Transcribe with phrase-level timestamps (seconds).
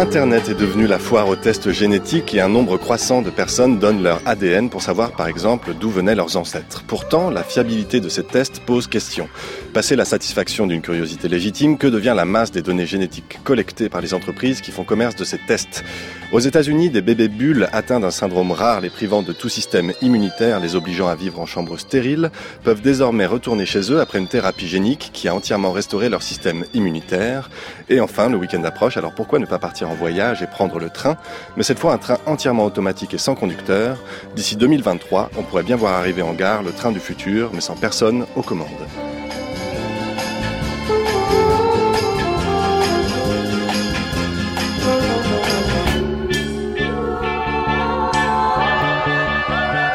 [0.00, 4.02] Internet est devenu la foire aux tests génétiques et un nombre croissant de personnes donnent
[4.02, 6.82] leur ADN pour savoir par exemple d'où venaient leurs ancêtres.
[6.86, 9.28] Pourtant, la fiabilité de ces tests pose question.
[9.72, 14.00] Passé la satisfaction d'une curiosité légitime, que devient la masse des données génétiques collectées par
[14.00, 15.84] les entreprises qui font commerce de ces tests?
[16.32, 20.58] Aux États-Unis, des bébés bulles atteints d'un syndrome rare les privant de tout système immunitaire,
[20.58, 22.32] les obligeant à vivre en chambre stérile,
[22.64, 26.64] peuvent désormais retourner chez eux après une thérapie génique qui a entièrement restauré leur système
[26.74, 27.48] immunitaire.
[27.88, 30.90] Et enfin, le week-end approche, alors pourquoi ne pas partir en voyage et prendre le
[30.90, 31.16] train,
[31.56, 33.98] mais cette fois un train entièrement automatique et sans conducteur.
[34.34, 37.76] D'ici 2023, on pourrait bien voir arriver en gare le train du futur, mais sans
[37.76, 38.66] personne aux commandes.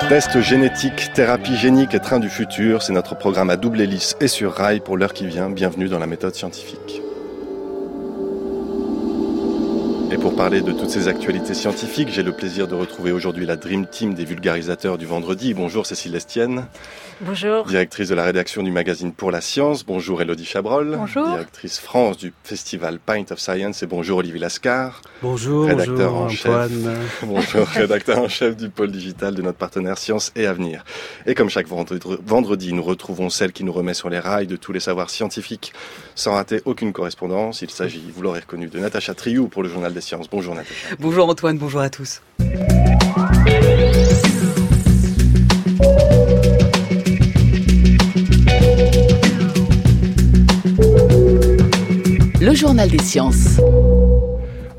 [0.07, 4.27] Test génétique, thérapie génique et train du futur, c'est notre programme à double hélice et
[4.27, 5.49] sur rail pour l'heure qui vient.
[5.49, 7.01] Bienvenue dans la méthode scientifique.
[10.11, 13.55] Et pour parler de toutes ces actualités scientifiques, j'ai le plaisir de retrouver aujourd'hui la
[13.55, 15.55] Dream Team des vulgarisateurs du vendredi.
[15.55, 16.67] Bonjour Cécile Lestienne.
[17.21, 17.65] Bonjour.
[17.65, 19.85] Directrice de la rédaction du magazine Pour la Science.
[19.85, 20.95] Bonjour Elodie Chabrol.
[20.97, 21.25] Bonjour.
[21.27, 23.83] Directrice France du festival Pint of Science.
[23.83, 25.01] Et bonjour Olivier Lascar.
[25.21, 25.65] Bonjour.
[25.65, 26.51] Rédacteur bonjour, en chef.
[26.51, 26.95] Antoine.
[27.23, 30.83] bonjour, rédacteur en chef du pôle digital de notre partenaire Science et Avenir.
[31.25, 34.73] Et comme chaque vendredi, nous retrouvons celle qui nous remet sur les rails de tous
[34.73, 35.73] les savoirs scientifiques
[36.15, 37.61] sans rater aucune correspondance.
[37.61, 40.29] Il s'agit, vous l'aurez reconnu, de Natacha Triou pour le Journal des Sciences.
[40.29, 40.95] Bonjour Natacha.
[40.99, 42.21] Bonjour Antoine, bonjour à tous.
[52.55, 53.59] Le journal des sciences.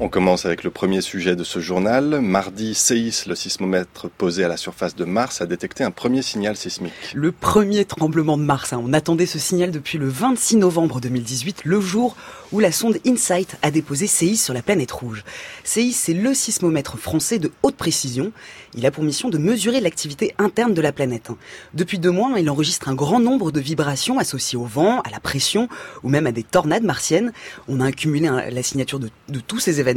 [0.07, 2.21] On commence avec le premier sujet de ce journal.
[2.21, 6.57] Mardi, CEIS, le sismomètre posé à la surface de Mars, a détecté un premier signal
[6.57, 6.93] sismique.
[7.13, 8.73] Le premier tremblement de Mars.
[8.73, 8.81] hein.
[8.85, 12.17] On attendait ce signal depuis le 26 novembre 2018, le jour
[12.53, 15.25] où la sonde InSight a déposé CEIS sur la planète rouge.
[15.65, 18.31] CEIS, c'est le sismomètre français de haute précision.
[18.75, 21.31] Il a pour mission de mesurer l'activité interne de la planète.
[21.31, 21.37] hein.
[21.75, 25.19] Depuis deux mois, il enregistre un grand nombre de vibrations associées au vent, à la
[25.19, 25.69] pression
[26.05, 27.33] ou même à des tornades martiennes.
[27.67, 29.11] On a accumulé hein, la signature de
[29.49, 29.96] tous ces événements.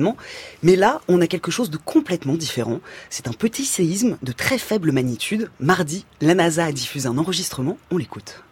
[0.64, 2.80] Mais là, on a quelque chose de complètement différent.
[3.10, 5.50] C'est un petit séisme de très faible magnitude.
[5.60, 7.78] Mardi, la NASA a diffusé un enregistrement.
[7.92, 8.44] On l'écoute.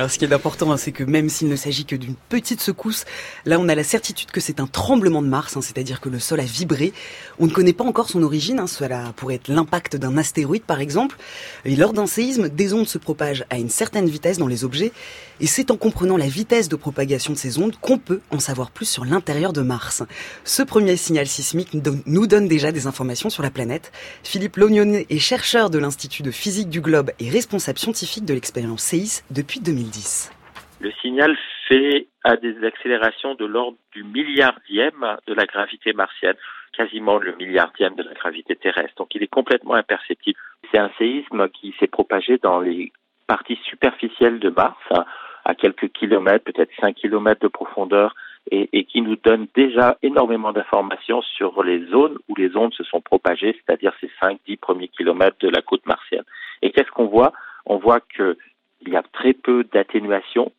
[0.00, 2.62] Alors ce qui est important, hein, c'est que même s'il ne s'agit que d'une petite
[2.62, 3.04] secousse,
[3.44, 6.18] là on a la certitude que c'est un tremblement de Mars, hein, c'est-à-dire que le
[6.18, 6.94] sol a vibré.
[7.38, 10.80] On ne connaît pas encore son origine, hein, cela pourrait être l'impact d'un astéroïde par
[10.80, 11.18] exemple.
[11.66, 14.90] Et lors d'un séisme, des ondes se propagent à une certaine vitesse dans les objets,
[15.38, 18.70] et c'est en comprenant la vitesse de propagation de ces ondes qu'on peut en savoir
[18.70, 20.02] plus sur l'intérieur de Mars.
[20.44, 23.92] Ce premier signal sismique nous donne- déjà des informations sur la planète.
[24.22, 28.82] Philippe Lognonnet est chercheur de l'Institut de physique du globe et responsable scientifique de l'expérience
[28.82, 29.60] CEIS depuis
[29.90, 30.32] 2010.
[30.80, 31.36] Le signal
[31.68, 36.36] fait à des accélérations de l'ordre du milliardième de la gravité martienne,
[36.72, 38.94] quasiment le milliardième de la gravité terrestre.
[38.96, 40.38] Donc il est complètement imperceptible.
[40.70, 42.92] C'est un séisme qui s'est propagé dans les
[43.26, 45.04] parties superficielles de Mars, hein,
[45.44, 48.14] à quelques kilomètres, peut-être 5 kilomètres de profondeur,
[48.50, 53.02] et qui nous donne déjà énormément d'informations sur les zones où les ondes se sont
[53.02, 56.24] propagées, c'est-à-dire ces 5-10 premiers kilomètres de la côte martienne.
[56.62, 57.32] Et qu'est-ce qu'on voit?
[57.66, 58.38] On voit que
[58.82, 60.52] il y a très peu d'atténuation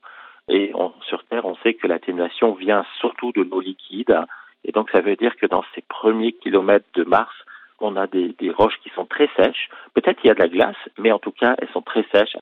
[0.49, 4.17] et on- sur Terre, on sait que l'atténuation vient surtout de l'eau liquide.
[4.63, 7.33] Et donc, ça veut dire que dans ces premiers kilomètres de Mars,
[7.79, 9.69] on a des, des roches qui sont très sèches.
[9.93, 12.35] Peut-être qu'il y a de la glace, mais en tout cas, elles sont très sèches.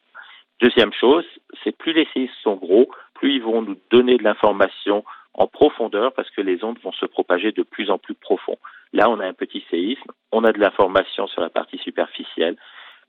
[0.61, 1.25] Deuxième chose,
[1.63, 6.11] c'est plus les séismes sont gros, plus ils vont nous donner de l'information en profondeur
[6.13, 8.57] parce que les ondes vont se propager de plus en plus profond.
[8.91, 12.57] Là, on a un petit séisme, on a de l'information sur la partie superficielle.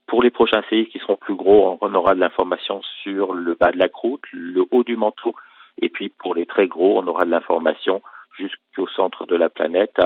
[0.07, 3.71] Pour les prochains séismes qui seront plus gros, on aura de l'information sur le bas
[3.71, 5.35] de la croûte, le haut du manteau,
[5.81, 8.01] et puis pour les très gros, on aura de l'information
[8.37, 10.01] jusqu'au centre de la planète,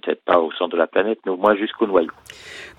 [0.00, 2.10] peut-être pas au centre de la planète, mais au moins jusqu'au noyau.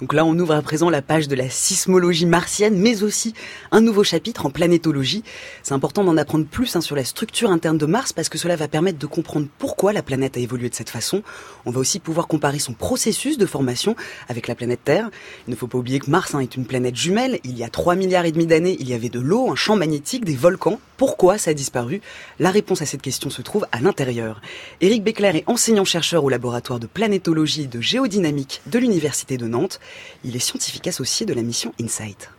[0.02, 3.34] Donc là, on ouvre à présent la page de la sismologie martienne, mais aussi
[3.72, 5.24] un nouveau chapitre en planétologie.
[5.64, 8.56] C'est important d'en apprendre plus hein, sur la structure interne de Mars parce que cela
[8.56, 11.24] va permettre de comprendre pourquoi la planète a évolué de cette façon.
[11.66, 13.96] On va aussi pouvoir comparer son processus de formation
[14.30, 15.10] avec la planète Terre.
[15.48, 17.40] Il ne faut pas oublier que Mars hein, est une planète jumelle.
[17.44, 19.76] Il y a 3 milliards et demi d'années, il y avait de l'eau, un champ
[19.76, 20.80] magnétique, des volcans.
[20.98, 22.02] Pourquoi ça a disparu?
[22.40, 24.42] La réponse à cette question se trouve à l'intérieur.
[24.82, 29.80] Éric Béclair est enseignant-chercheur au laboratoire de planétologie planétologie de géodynamique de l'Université de Nantes.
[30.26, 32.30] Il est scientifique associé de la mission InSight.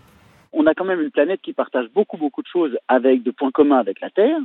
[0.52, 3.50] On a quand même une planète qui partage beaucoup beaucoup de choses avec de points
[3.50, 4.38] communs avec la Terre.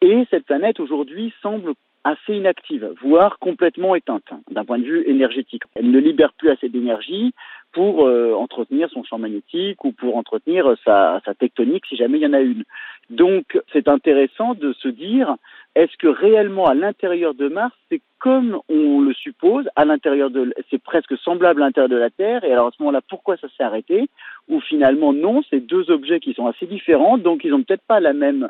[0.00, 5.62] Et cette planète aujourd'hui semble assez inactive, voire complètement éteinte d'un point de vue énergétique.
[5.76, 7.32] Elle ne libère plus assez d'énergie
[7.70, 12.26] pour euh, entretenir son champ magnétique ou pour entretenir sa tectonique si jamais il y
[12.26, 12.64] en a une.
[13.10, 15.36] Donc c'est intéressant de se dire
[15.74, 20.52] est-ce que réellement à l'intérieur de Mars c'est comme on le suppose à l'intérieur de
[20.70, 23.48] c'est presque semblable à l'intérieur de la Terre et alors à ce moment-là pourquoi ça
[23.56, 24.08] s'est arrêté?
[24.48, 28.00] Ou finalement non c'est deux objets qui sont assez différents donc ils ont peut-être pas
[28.00, 28.48] la même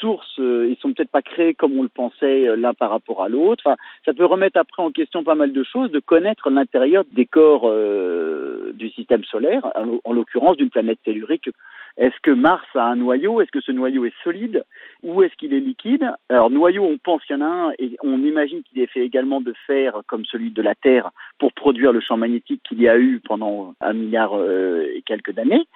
[0.00, 3.22] sources, euh, ils sont peut-être pas créés comme on le pensait euh, l'un par rapport
[3.22, 3.62] à l'autre.
[3.64, 7.26] Enfin, ça peut remettre après en question pas mal de choses, de connaître l'intérieur des
[7.26, 9.66] corps euh, du système solaire,
[10.04, 11.48] en, l'occurrence d'une planète tellurique.
[11.96, 13.40] Est-ce que Mars a un noyau?
[13.40, 14.64] Est-ce que ce noyau est solide?
[15.02, 16.10] Ou est-ce qu'il est liquide?
[16.28, 19.00] Alors noyau, on pense qu'il y en a un et on imagine qu'il est fait
[19.00, 22.88] également de fer comme celui de la Terre pour produire le champ magnétique qu'il y
[22.88, 25.66] a eu pendant un milliard et quelques d'années.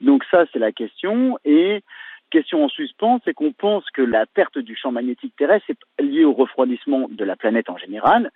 [0.00, 1.38] Donc ça, c'est la question.
[1.44, 1.82] Et
[2.30, 6.24] question en suspens, c'est qu'on pense que la perte du champ magnétique terrestre est liée
[6.24, 8.30] au refroidissement de la planète en général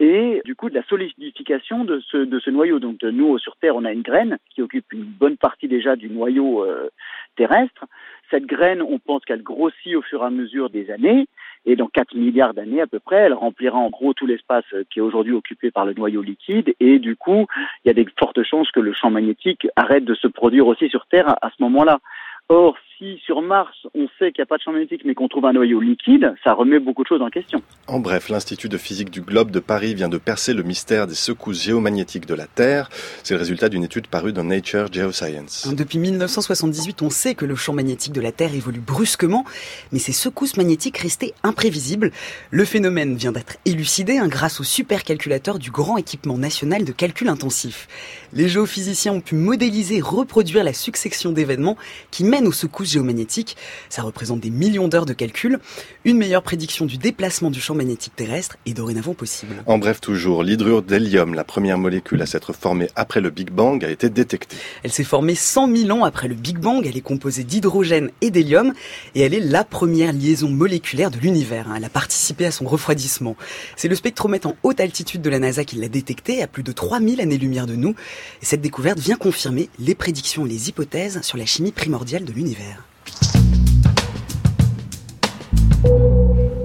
[0.00, 2.78] et du coup de la solidification de ce, noyau.
[2.78, 5.96] Donc de nous, sur Terre, on a une graine qui occupe une bonne partie déjà
[5.96, 6.90] du noyau euh,
[7.36, 7.84] terrestre.
[8.30, 11.26] Cette graine, on pense qu'elle grossit au fur et à mesure des années,
[11.66, 15.00] et dans 4 milliards d'années à peu près, elle remplira en gros tout l'espace qui
[15.00, 17.46] est aujourd'hui occupé par le noyau liquide, et du coup,
[17.84, 20.88] il y a des fortes chances que le champ magnétique arrête de se produire aussi
[20.88, 22.00] sur Terre à, à ce moment-là.
[22.48, 25.26] Or, si sur Mars, on sait qu'il n'y a pas de champ magnétique, mais qu'on
[25.26, 27.62] trouve un noyau liquide, ça remet beaucoup de choses en question.
[27.88, 31.14] En bref, l'Institut de physique du globe de Paris vient de percer le mystère des
[31.14, 32.88] secousses géomagnétiques de la Terre.
[33.24, 35.72] C'est le résultat d'une étude parue dans Nature Geoscience.
[35.74, 39.44] Depuis 1978, on sait que le champ magnétique de la Terre évolue brusquement,
[39.90, 42.12] mais ces secousses magnétiques restaient imprévisibles.
[42.50, 47.28] Le phénomène vient d'être élucidé hein, grâce au supercalculateur du grand équipement national de calcul
[47.28, 47.88] intensif.
[48.32, 51.76] Les géophysiciens ont pu modéliser et reproduire la succession d'événements
[52.10, 53.56] qui aux secousses géomagnétiques.
[53.88, 55.60] Ça représente des millions d'heures de calcul.
[56.04, 59.62] Une meilleure prédiction du déplacement du champ magnétique terrestre est dorénavant possible.
[59.66, 63.84] En bref, toujours, l'hydrure d'hélium, la première molécule à s'être formée après le Big Bang,
[63.84, 64.56] a été détectée.
[64.82, 66.86] Elle s'est formée 100 000 ans après le Big Bang.
[66.86, 68.72] Elle est composée d'hydrogène et d'hélium
[69.14, 71.66] et elle est la première liaison moléculaire de l'univers.
[71.76, 73.36] Elle a participé à son refroidissement.
[73.76, 76.72] C'est le spectromètre en haute altitude de la NASA qui l'a détectée à plus de
[76.72, 77.94] 3000 années-lumière de nous.
[78.40, 82.32] Et cette découverte vient confirmer les prédictions et les hypothèses sur la chimie primordiale de
[82.32, 82.82] l'univers.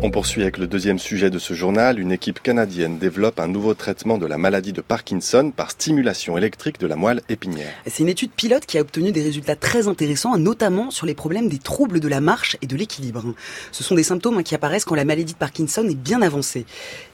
[0.04, 2.00] On poursuit avec le deuxième sujet de ce journal.
[2.00, 6.80] Une équipe canadienne développe un nouveau traitement de la maladie de Parkinson par stimulation électrique
[6.80, 7.74] de la moelle épinière.
[7.88, 11.50] C'est une étude pilote qui a obtenu des résultats très intéressants, notamment sur les problèmes
[11.50, 13.34] des troubles de la marche et de l'équilibre.
[13.72, 16.68] Ce sont des symptômes qui apparaissent quand la maladie de Parkinson est bien avancée.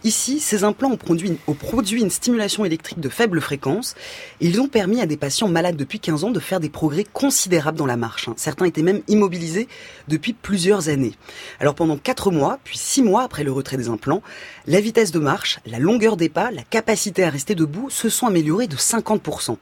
[0.03, 3.95] Ici, ces implants ont produit, une stimulation électrique de faible fréquence
[4.41, 7.05] et ils ont permis à des patients malades depuis 15 ans de faire des progrès
[7.05, 8.29] considérables dans la marche.
[8.35, 9.69] Certains étaient même immobilisés
[10.09, 11.13] depuis plusieurs années.
[11.61, 14.21] Alors pendant 4 mois, puis six mois après le retrait des implants,
[14.67, 18.27] la vitesse de marche, la longueur des pas, la capacité à rester debout se sont
[18.27, 19.57] améliorées de 50%.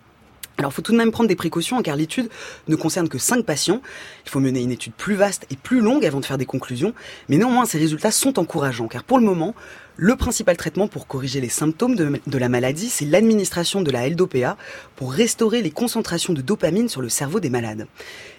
[0.58, 2.30] Alors, il faut tout de même prendre des précautions, car l'étude
[2.68, 3.82] ne concerne que 5 patients.
[4.26, 6.94] Il faut mener une étude plus vaste et plus longue avant de faire des conclusions.
[7.30, 9.56] Mais néanmoins, ces résultats sont encourageants, car pour le moment,
[10.04, 14.58] le principal traitement pour corriger les symptômes de, la maladie, c'est l'administration de la L-DOPA
[14.96, 17.86] pour restaurer les concentrations de dopamine sur le cerveau des malades.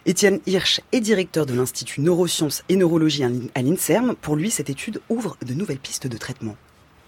[0.04, 4.16] Étienne Hirsch est directeur de l'Institut Neurosciences et Neurologie à l'INSERM.
[4.20, 6.56] Pour lui, cette étude ouvre de nouvelles pistes de traitement.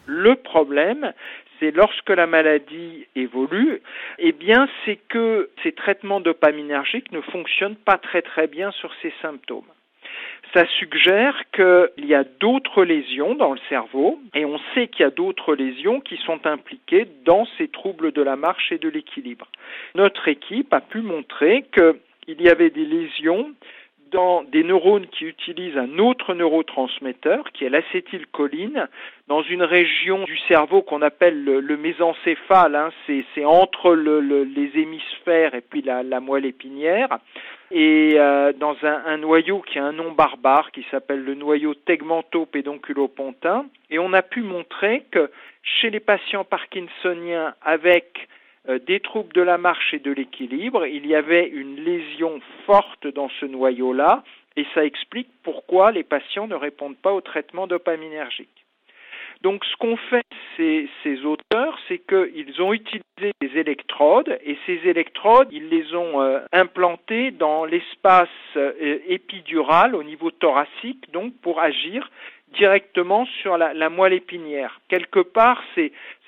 [0.06, 1.12] Le problème,
[1.58, 3.82] c'est lorsque la maladie évolue,
[4.20, 9.12] eh bien, c'est que ces traitements dopaminergiques ne fonctionnent pas très très bien sur ces
[9.20, 9.66] symptômes
[10.54, 15.06] ça suggère qu'il y a d'autres lésions dans le cerveau et on sait qu'il y
[15.06, 19.48] a d'autres lésions qui sont impliquées dans ces troubles de la marche et de l'équilibre.
[19.96, 23.52] Notre équipe a pu montrer qu'il y avait des lésions
[24.14, 28.88] dans des neurones qui utilisent un autre neurotransmetteur, qui est l'acétylcholine,
[29.26, 35.60] dans une région du cerveau qu'on appelle le, mésencéphale, hein, c'est entre les hémisphères et
[35.60, 37.18] puis la, moelle épinière,
[37.72, 43.66] et euh, dans un, noyau qui a un nom barbare, qui s'appelle le noyau tegmentopédonculopontin,
[43.90, 45.28] et on a pu montrer que
[45.64, 48.28] chez les patients parkinsoniens avec
[48.86, 53.28] des troubles de la marche et de l'équilibre, il y avait une lésion forte dans
[53.40, 54.22] ce noyau-là,
[54.56, 58.64] et ça explique pourquoi les patients ne répondent pas au traitement dopaminergique.
[59.44, 60.24] Donc ce qu'ont fait
[60.56, 66.40] ces, auteurs, c'est qu'ils ont utilisé des électrodes et ces électrodes, ils les ont euh,
[66.52, 72.10] implantées dans l'espace euh, épidural au niveau thoracique, donc pour agir
[72.56, 74.80] directement sur la, moelle épinière.
[74.88, 75.62] Quelque part,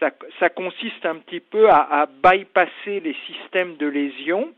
[0.00, 4.52] ça, consiste un petit peu à, à bypasser les systèmes de lésion.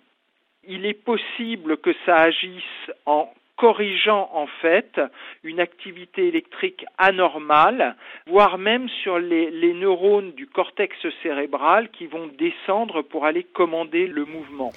[0.66, 5.00] Il est possible que ça agisse en corrigeant en fait
[5.42, 7.96] une activité électrique anormale,
[8.28, 14.06] voire même sur les, les, neurones du cortex cérébral qui vont descendre pour aller commander
[14.06, 14.72] le mouvement.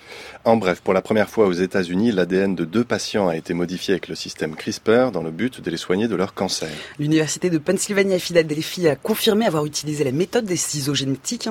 [0.45, 3.93] En bref, pour la première fois aux États-Unis, l'ADN de deux patients a été modifié
[3.93, 6.69] avec le système CRISPR dans le but de les soigner de leur cancer.
[6.97, 11.49] L'université de Pennsylvanie à Philadelphie a confirmé avoir utilisé la méthode des ciseaux génétiques.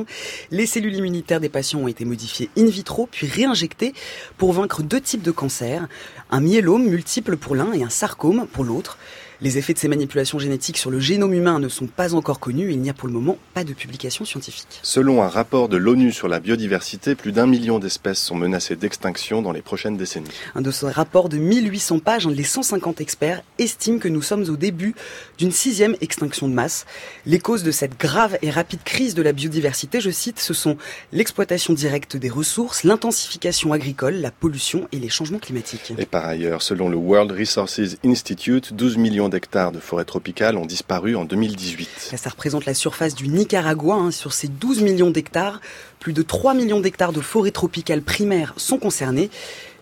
[0.50, 3.92] Les cellules immunitaires des patients ont été modifiées in vitro puis réinjectées
[4.37, 5.87] pour vaincre deux types de cancers,
[6.32, 8.99] un myélome multiple pour l'un et un sarcome pour l'autre.
[9.42, 12.68] Les effets de ces manipulations génétiques sur le génome humain ne sont pas encore connus
[12.68, 14.80] et il n'y a pour le moment pas de publication scientifique.
[14.82, 19.40] Selon un rapport de l'ONU sur la biodiversité, plus d'un million d'espèces sont menacées d'extinction
[19.40, 20.28] dans les prochaines décennies.
[20.54, 24.56] Un de ce rapport de 1800 pages, les 150 experts estiment que nous sommes au
[24.56, 24.94] début
[25.38, 26.85] d'une sixième extinction de masse.
[27.25, 30.76] Les causes de cette grave et rapide crise de la biodiversité, je cite, ce sont
[31.12, 35.94] l'exploitation directe des ressources, l'intensification agricole, la pollution et les changements climatiques.
[35.97, 40.66] Et par ailleurs, selon le World Resources Institute, 12 millions d'hectares de forêts tropicales ont
[40.66, 42.10] disparu en 2018.
[42.12, 43.94] Là, ça représente la surface du Nicaragua.
[43.94, 44.10] Hein.
[44.10, 45.60] Sur ces 12 millions d'hectares,
[46.00, 49.30] plus de 3 millions d'hectares de forêts tropicales primaires sont concernés.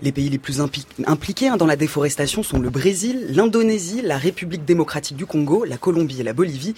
[0.00, 4.64] Les pays les plus impliqués hein, dans la déforestation sont le Brésil, l'Indonésie, la République
[4.64, 6.74] démocratique du Congo, la Colombie et la Bolivie.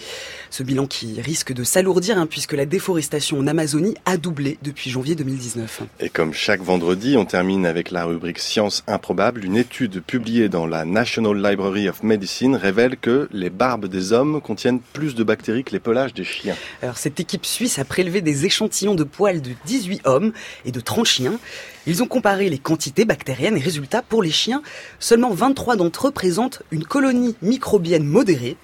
[0.49, 4.89] Ce bilan qui risque de s'alourdir hein, puisque la déforestation en Amazonie a doublé depuis
[4.89, 5.83] janvier 2019.
[6.01, 9.45] Et comme chaque vendredi, on termine avec la rubrique Science improbable.
[9.45, 14.41] Une étude publiée dans la National Library of Medicine révèle que les barbes des hommes
[14.41, 16.57] contiennent plus de bactéries que les pelages des chiens.
[16.81, 20.33] Alors cette équipe suisse a prélevé des échantillons de poils de 18 hommes
[20.65, 21.39] et de 30 chiens.
[21.87, 24.63] Ils ont comparé les quantités bactériennes et résultats pour les chiens.
[24.99, 28.57] Seulement 23 d'entre eux présentent une colonie microbienne modérée.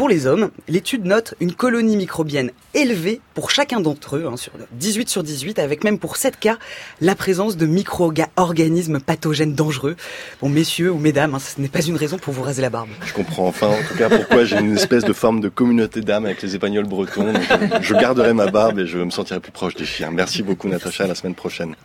[0.00, 4.50] Pour les hommes, l'étude note une colonie microbienne élevée pour chacun d'entre eux, hein, sur
[4.72, 6.56] 18 sur 18, avec même pour 7 cas
[7.02, 9.96] la présence de micro-organismes pathogènes dangereux.
[10.40, 12.88] Bon, messieurs ou mesdames, hein, ce n'est pas une raison pour vous raser la barbe.
[13.04, 16.24] Je comprends enfin, en tout cas, pourquoi j'ai une espèce de forme de communauté d'âme
[16.24, 17.34] avec les épagnols bretons.
[17.34, 20.10] Donc, je garderai ma barbe et je me sentirai plus proche des chiens.
[20.10, 21.04] Merci beaucoup, Natacha.
[21.04, 21.76] À la semaine prochaine.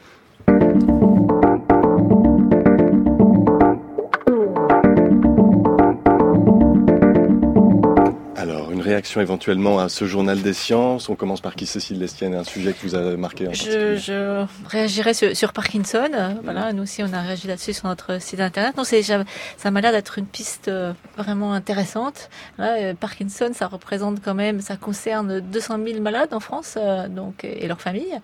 [8.85, 11.09] Réaction éventuellement à ce journal des sciences?
[11.09, 14.45] On commence par qui, Cécile Lestienne, un sujet que vous a marqué en je, je
[14.69, 16.09] réagirais sur, Parkinson.
[16.43, 18.77] Voilà, nous aussi, on a réagi là-dessus sur notre site internet.
[18.77, 22.29] Non, ça m'a l'air d'être une piste euh, vraiment intéressante.
[22.59, 27.43] Euh, Parkinson, ça représente quand même, ça concerne 200 000 malades en France, euh, donc
[27.43, 28.19] et leurs familles.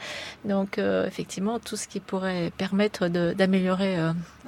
[0.46, 3.98] Donc, effectivement, tout ce qui pourrait permettre d'améliorer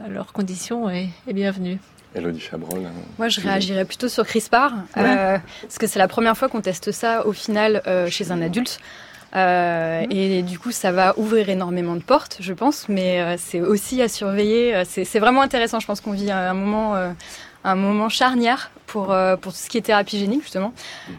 [0.10, 1.79] leurs conditions est, est bienvenu.
[2.15, 2.86] Elodie Chabrol.
[2.86, 6.62] Hein, Moi, je réagirais plutôt sur CRISPR, euh, parce que c'est la première fois qu'on
[6.62, 8.79] teste ça au final euh, chez un adulte.
[9.36, 14.01] Euh, et du coup, ça va ouvrir énormément de portes, je pense, mais c'est aussi
[14.01, 14.84] à surveiller.
[14.86, 15.79] C'est vraiment intéressant.
[15.79, 16.96] Je pense qu'on vit un moment,
[17.63, 19.08] un moment charnière pour,
[19.41, 20.72] pour tout ce qui est thérapie génique, justement,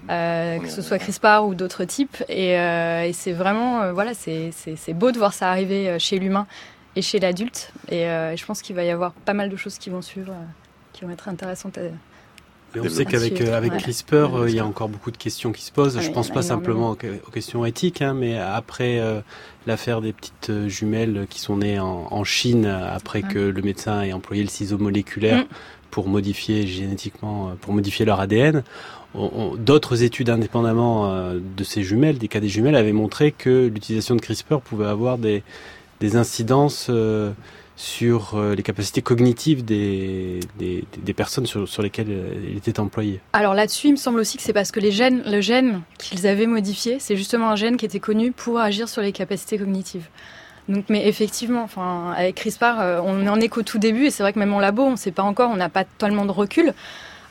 [0.09, 0.63] mhm.
[0.63, 2.23] que ce soit CRISPR ou d'autres types.
[2.29, 6.47] Et, et c'est vraiment, voilà, c'est beau de voir ça arriver chez l'humain
[6.95, 7.73] et chez l'adulte.
[7.91, 10.33] Et je pense qu'il va y avoir pas mal de choses qui vont suivre
[11.05, 11.91] qui vont être intéressantes et
[12.81, 15.63] on sait qu'avec euh, avec CRISPR, euh, il y a encore beaucoup de questions qui
[15.63, 16.01] se posent.
[16.01, 19.21] Je pense pas simplement aux, questions éthiques, hein, mais après euh,
[19.69, 24.43] l'affaire des petites jumelles qui sont nées en, Chine après que le médecin ait employé
[24.43, 25.47] le ciseau moléculaire mm.
[25.93, 28.65] pour modifier génétiquement, pour modifier leur ADN.
[29.59, 34.21] D'autres études indépendamment de ces jumelles, des cas des jumelles, avaient montré que l'utilisation de
[34.21, 35.45] CRISPR pouvait avoir des,
[36.01, 36.91] des incidences
[37.77, 43.21] sur euh, les capacités cognitives des, des, personnes sur, lesquelles euh, il était employé.
[43.33, 46.27] Alors là-dessus, il me semble aussi que c'est parce que les gènes, le gène qu'ils
[46.27, 50.09] avaient modifié, c'est justement un gène qui était connu pour agir sur les capacités cognitives.
[50.69, 54.23] Donc, mais effectivement, enfin, avec CRISPR, euh, on en est qu'au tout début, et c'est
[54.23, 56.31] vrai que même en labo, on ne sait pas encore, on n'a pas totalement de
[56.31, 56.73] recul.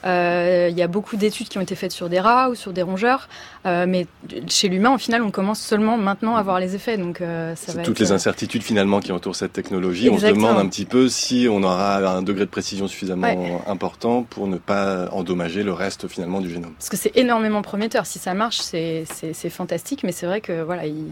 [0.05, 2.74] Euh, il y a beaucoup d'études qui ont été faites sur des rats ou sur
[2.74, 3.29] des rongeurs,
[3.65, 4.07] euh, mais
[4.48, 6.98] chez l'humain, au final, on commence seulement maintenant à voir les effets.
[6.98, 10.10] Donc, euh, ça va toutes les incertitudes finalement qui entourent cette technologie.
[10.10, 14.24] On se demande un petit peu si on aura un degré de précision suffisamment important
[14.24, 16.74] pour ne pas endommager le reste finalement du génome.
[16.74, 18.05] Parce que c'est énormément prometteur.
[18.05, 19.05] Si ça marche, c'est
[19.50, 21.05] fantastique, mais c'est vrai que voilà, il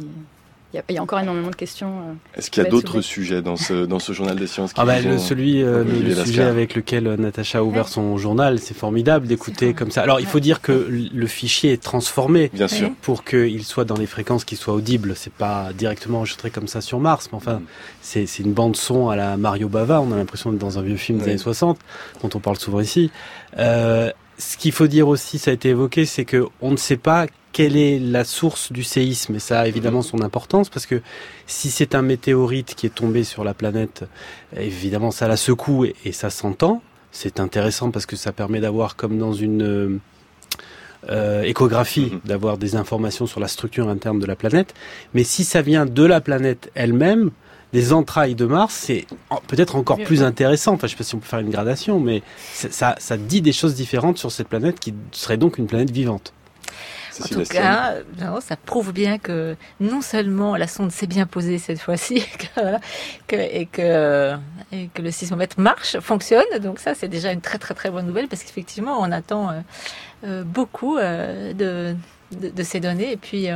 [0.74, 2.00] il y, a encore énormément de questions.
[2.00, 4.86] Euh, Est-ce qu'il y a d'autres sujets dans ce, dans ce journal des sciences ah
[4.86, 8.74] bah, le, Celui, euh, le, sujet avec lequel euh, Natacha a ouvert son journal, c'est
[8.74, 10.01] formidable d'écouter comme ça.
[10.01, 10.72] Alors, il faut dire que
[11.13, 12.90] le fichier est transformé Bien sûr.
[13.01, 15.13] pour qu'il soit dans les fréquences qui soient audibles.
[15.16, 17.66] C'est pas directement enregistré comme ça sur Mars, mais enfin, mm.
[18.01, 20.00] c'est une bande son à la Mario Bava.
[20.00, 21.80] On a l'impression d'être dans un vieux film des années 60,
[22.24, 23.12] dont on parle souvent ici.
[23.58, 24.10] Euh,
[24.41, 27.27] ce qu'il faut dire aussi, ça a été évoqué, c'est que on ne sait pas
[27.51, 31.01] quelle est la source du séisme et ça a évidemment son importance parce que
[31.45, 34.05] si c'est un météorite qui est tombé sur la planète,
[34.57, 36.81] évidemment ça la secoue et, ça s'entend.
[37.12, 40.00] C'est intéressant parce que ça permet d'avoir comme dans une
[41.10, 42.21] euh, échographie, mhm.
[42.25, 44.74] d'avoir des informations sur la structure interne de la planète.
[45.13, 47.29] Mais si ça vient de la planète elle-même,
[47.74, 49.06] des entrailles de Mars, c'est
[49.48, 50.74] peut-être encore plus intéressant.
[50.74, 52.22] Enfin, je sais pas si on peut faire une gradation, mais
[52.54, 56.34] ça, ça dit des choses différentes sur cette planète qui serait donc une planète vivante.
[57.20, 57.96] En tout cas,
[58.42, 62.24] ça prouve bien que non seulement la sonde s'est bien posée cette fois-ci,
[63.32, 64.36] et, que,
[64.72, 66.46] et que le sismomètre marche, fonctionne.
[66.62, 69.60] Donc ça, c'est déjà une très très très bonne nouvelle parce qu'effectivement, on attend euh,
[70.25, 71.96] euh, beaucoup euh, de,
[72.32, 73.12] de, ces données.
[73.12, 73.48] Et puis,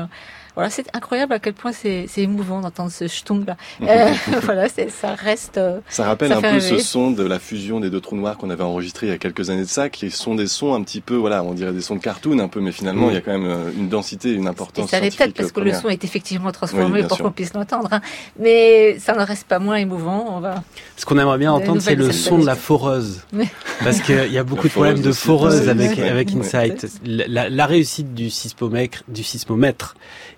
[0.55, 3.57] voilà, c'est incroyable à quel point c'est émouvant d'entendre ce ch'tung là.
[3.81, 4.11] Euh,
[4.43, 5.57] voilà, ça reste.
[5.57, 8.49] Euh, ça rappelle un peu ce son de la fusion des deux trous noirs qu'on
[8.49, 11.01] avait enregistré il y a quelques années de ça, qui sont des sons un petit
[11.01, 13.21] peu, voilà, on dirait des sons de cartoon un peu, mais finalement il y a
[13.21, 14.85] quand même euh, une densité, une importance.
[14.85, 17.89] Et ça l'est peut-être parce que le son est effectivement transformé pour qu'on puisse l'entendre,
[17.91, 18.01] hein.
[18.39, 20.37] mais ça ne reste pas moins émouvant.
[20.37, 20.63] On va.
[20.95, 23.21] Ce qu'on aimerait bien entendre, c'est le son de la foreuse,
[23.83, 26.87] parce qu'il y a beaucoup de problèmes de foreuse avec avec Insight.
[27.05, 29.95] La, la, réussite du sismomètre, du sismomètre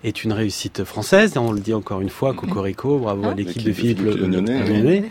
[0.08, 1.36] est une réussite française.
[1.36, 3.34] On le dit encore une fois, Cocorico, bravo à ah.
[3.34, 5.02] l'équipe de Philippe Le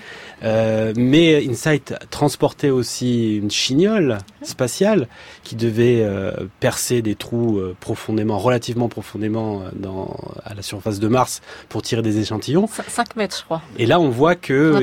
[0.44, 5.08] euh, mais Insight transportait aussi une chignole spatiale
[5.44, 11.08] qui devait euh, percer des trous euh, profondément, relativement profondément dans, à la surface de
[11.08, 12.68] Mars pour tirer des échantillons.
[12.68, 13.64] 5 mètres, je crois.
[13.80, 14.80] Et là, on voit que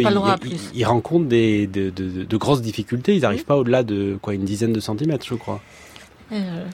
[0.74, 3.14] ils rencontrent des, de, de, de, grosses difficultés.
[3.14, 5.60] Ils n'arrivent pas au-delà de quoi une dizaine de centimètres, je crois.
[6.34, 6.64] Euh,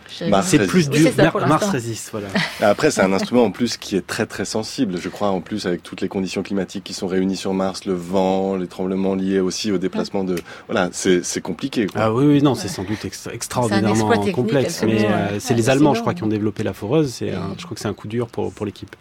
[0.42, 1.10] c'est plus dur.
[1.46, 2.28] Mars résiste, voilà.
[2.62, 4.98] Après, c'est un instrument en plus qui est très très sensible.
[4.98, 7.92] Je crois en plus avec toutes les conditions climatiques qui sont réunies sur Mars, le
[7.92, 10.36] vent, les tremblements liés aussi au déplacement de.
[10.66, 11.86] Voilà, c'est compliqué.
[11.94, 14.82] Ah oui, oui, non, c'est sans doute extraordinairement complexe.
[14.84, 17.12] Mais euh, c'est les Allemands, je crois, qui ont développé la foreuse.
[17.12, 18.96] C'est, je crois que c'est un coup dur pour pour l'équipe.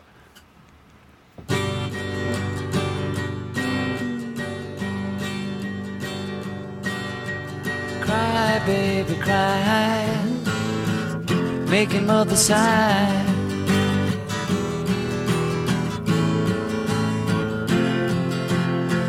[8.02, 10.29] Cry, baby, cry.
[11.70, 13.26] Making mother sigh.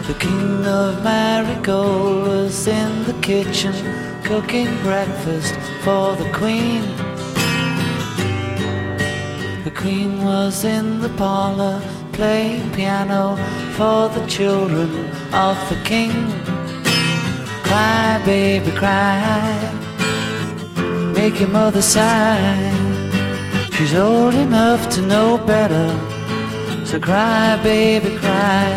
[0.07, 3.73] The king of Marigold was in the kitchen
[4.25, 6.83] cooking breakfast for the queen.
[9.65, 11.81] The queen was in the parlor
[12.13, 13.37] playing piano
[13.77, 14.91] for the children
[15.33, 16.13] of the king.
[17.65, 19.90] Cry, baby, cry
[21.23, 22.73] make your mother sigh.
[23.75, 25.89] She's old enough to know better,
[26.87, 28.71] so cry, baby, cry.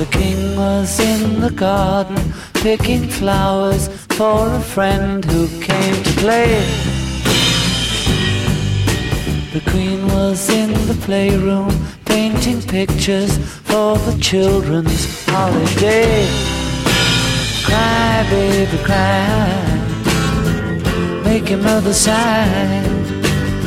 [0.00, 2.20] The king was in the garden
[2.66, 3.84] picking flowers
[4.18, 6.52] for a friend who came to play.
[9.54, 11.72] The queen was in the playroom
[12.04, 13.32] painting pictures
[13.70, 16.28] for the children's holiday.
[17.66, 19.87] Cry, baby, cry.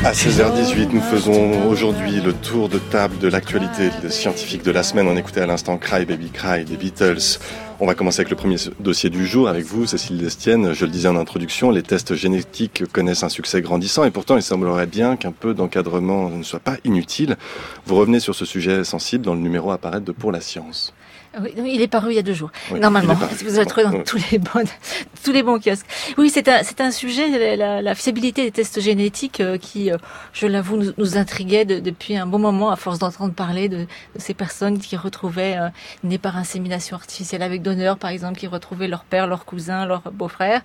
[0.04, 5.08] À 16h18, nous faisons aujourd'hui le tour de table de l'actualité scientifique de la semaine.
[5.08, 7.38] On écoutait à l'instant Cry Baby Cry des Beatles.
[7.80, 10.74] On va commencer avec le premier dossier du jour avec vous, Cécile Destienne.
[10.74, 14.44] Je le disais en introduction, les tests génétiques connaissent un succès grandissant et pourtant il
[14.44, 17.38] semblerait bien qu'un peu d'encadrement ne soit pas inutile.
[17.86, 20.96] Vous revenez sur ce sujet sensible dans le numéro apparaître de Pour la science.
[21.40, 23.14] Oui, il est paru il y a deux jours, normalement.
[23.14, 24.66] Vous avez trouvé dans tous les bons,
[25.24, 25.86] tous les bons kiosques.
[26.18, 29.98] Oui, c'est un, c'est un sujet, la, la, fiabilité des tests génétiques euh, qui, euh,
[30.34, 33.88] je l'avoue, nous, nous intriguait depuis un bon moment à force d'entendre parler de, de,
[34.18, 35.70] ces personnes qui retrouvaient euh,
[36.04, 40.02] nées par insémination artificielle avec donneur, par exemple, qui retrouvaient leur père, leur cousin, leur
[40.12, 40.62] beau-frère.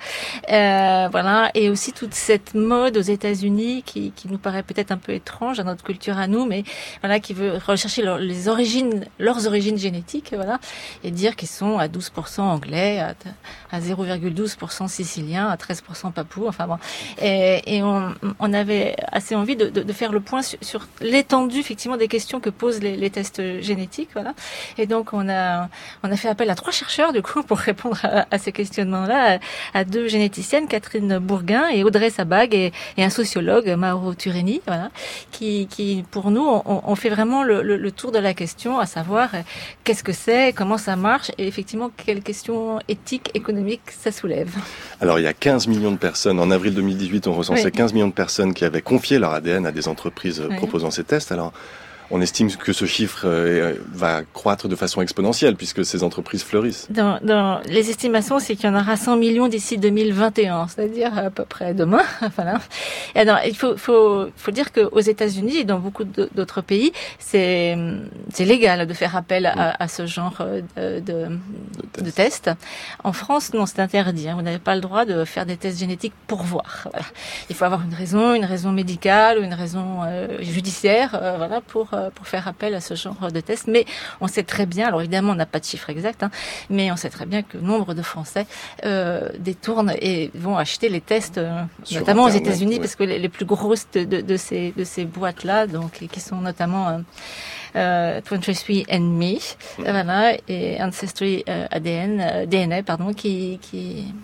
[0.51, 1.53] Euh, voilà.
[1.55, 5.61] Et aussi toute cette mode aux États-Unis qui, qui nous paraît peut-être un peu étrange
[5.61, 6.65] à notre culture à nous, mais
[7.03, 10.56] voilà, qui veut rechercher les origines, leurs origines génétiques, voilà
[11.05, 13.03] et dire qu'ils sont à 12% anglais,
[13.77, 16.79] à, à 0,12% siciliens, à 13% papous, enfin bon.
[17.21, 21.59] Et, on, on, avait assez envie de, de, de faire le point sur, sur l'étendue
[21.59, 24.35] effectivement des questions que posent les, les, tests génétiques, voilà.
[24.79, 25.69] Et donc on a
[26.03, 29.39] on a fait appel à trois chercheurs du coup pour répondre à, à ces questionnements-là,
[29.75, 34.91] à, deux généticiennes, Catherine Bourguin et Audrey Sabag, et, et un sociologue, Mauro Turini, voilà,
[35.31, 38.79] qui, qui pour nous on, on fait vraiment le, le, le tour de la question,
[38.79, 39.31] à savoir
[39.85, 44.51] qu'est-ce que c'est comment ça marche et effectivement quelles questions éthiques, économiques ça soulève.
[45.01, 48.09] Alors il y a 15 millions de personnes, en avril 2018 on recensait 15 millions
[48.09, 51.33] de personnes qui avaient confié leur ADN à des entreprises proposant ces tests.
[51.33, 51.53] Alors
[52.11, 56.87] on estime que ce chiffre euh, va croître de façon exponentielle puisque ces entreprises fleurissent.
[56.91, 61.31] Dans, dans les estimations, c'est qu'il y en aura 100 millions d'ici 2021, c'est-à-dire à
[61.31, 62.03] peu près demain.
[62.37, 62.61] voilà.
[63.15, 67.77] Et alors, il faut, faut, faut dire qu'aux États-Unis et dans beaucoup d'autres pays, c'est
[68.39, 70.45] légal de faire appel à, à ce genre
[70.77, 71.29] de, de,
[72.03, 72.51] de, tests.
[73.03, 74.29] En France, non, c'est interdit.
[74.29, 74.35] Hein.
[74.37, 76.87] Vous n'avez pas le droit de faire des tests génétiques pour voir.
[76.91, 77.07] Voilà.
[77.51, 81.61] Il faut avoir une raison, une raison médicale ou une raison euh, judiciaire, euh, voilà,
[81.61, 83.67] pour euh, pour faire appel à ce genre de test.
[83.69, 83.85] Mais
[84.21, 86.31] on sait très bien, alors évidemment on n'a pas de chiffre exact, hein,
[86.71, 88.47] mais on sait très bien que nombre de Français
[88.85, 93.45] euh, détournent et vont acheter les tests, euh, notamment aux États-Unis, parce que les, plus
[93.45, 96.99] grosses de, de, de ces de ces boîtes là, donc qui sont notamment euh,
[97.77, 99.83] euh, 23andMe, mmh.
[99.83, 104.15] voilà, et Ancestry euh, ADN, euh, DNA, pardon, qui qui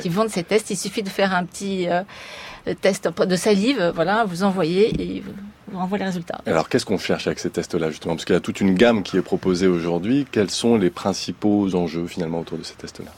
[0.00, 0.70] qui vendent ces tests.
[0.70, 2.02] Il suffit de faire un petit euh,
[2.80, 5.22] test de salive, voilà, vous envoyez et
[5.68, 6.40] vous renvoie les résultats.
[6.46, 8.14] Alors qu'est-ce qu'on cherche avec ces tests-là justement?
[8.14, 10.26] Parce qu'il y a toute une gamme qui est proposée aujourd'hui.
[10.30, 13.10] Quels sont les principaux enjeux finalement autour de ces tests-là?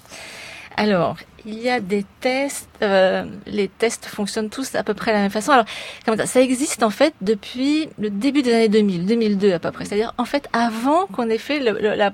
[0.77, 5.17] Alors, il y a des tests, euh, les tests fonctionnent tous à peu près de
[5.17, 5.53] la même façon.
[5.53, 5.65] Alors,
[6.05, 9.85] ça, ça existe en fait depuis le début des années 2000, 2002 à peu près.
[9.85, 12.13] C'est-à-dire en fait avant qu'on ait fait le, le, la,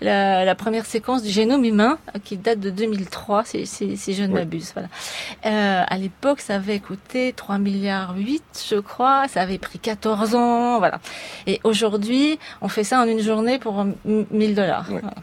[0.00, 4.24] la, la, première séquence du génome humain qui date de 2003, si, si, si je
[4.24, 4.72] ne m'abuse.
[4.74, 4.88] Voilà.
[5.46, 9.28] Euh, à l'époque, ça avait coûté 3 milliards 8, je crois.
[9.28, 10.98] Ça avait pris 14 ans, voilà.
[11.46, 14.86] Et aujourd'hui, on fait ça en une journée pour 1000 dollars.
[14.90, 14.98] Oui.
[15.00, 15.14] Voilà.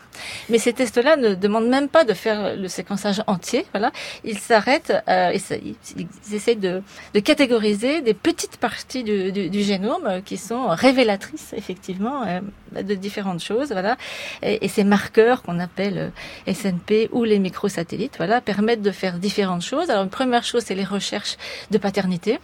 [0.49, 3.91] Mais ces tests-là ne demandent même pas de faire le séquençage entier voilà,
[4.23, 6.81] ils s'arrêtent, euh, ils, ils, essayent de,
[7.13, 12.95] de, catégoriser des petites parties du, du, du, génome qui sont révélatrices effectivement euh, de
[12.95, 13.97] différentes choses, voilà.
[14.41, 16.11] Et, et ces marqueurs qu'on appelle
[16.47, 19.89] euh, SNP ou les microsatellites, voilà, permettent de faire différentes choses.
[19.89, 21.37] Alors une première chose, c'est les recherches
[21.71, 22.39] de paternité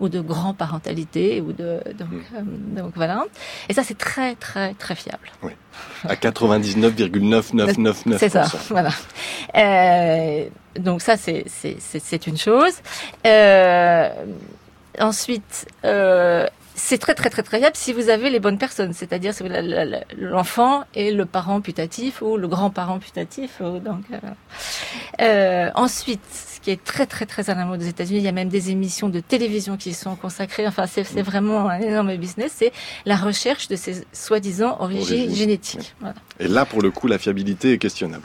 [0.00, 2.22] ou de grand-parentalité ou de donc, mmh.
[2.36, 3.24] euh, donc voilà.
[3.68, 5.28] Et ça c'est très très très fiable.
[5.42, 5.52] Oui.
[6.04, 8.18] À 99,9999%.
[8.18, 8.90] c'est ça, voilà.
[9.56, 10.46] Euh,
[10.78, 12.74] donc ça c'est c'est c'est une chose.
[13.26, 14.08] Euh,
[14.98, 15.66] ensuite.
[15.84, 19.44] Euh, c'est très très très très fiable si vous avez les bonnes personnes, c'est-à-dire si
[20.16, 23.60] l'enfant et le parent putatif ou le grand-parent putatif.
[23.60, 24.18] Donc, euh,
[25.20, 26.20] euh, ensuite,
[26.62, 28.70] qui est très très très à la mode aux États-Unis, il y a même des
[28.70, 30.66] émissions de télévision qui sont consacrées.
[30.66, 32.52] Enfin, c'est vraiment un énorme business.
[32.56, 32.72] C'est
[33.06, 35.34] la recherche de ces soi-disant origines Origine.
[35.34, 35.94] génétiques.
[36.00, 36.14] Voilà.
[36.38, 38.24] Et là, pour le coup, la fiabilité est questionnable.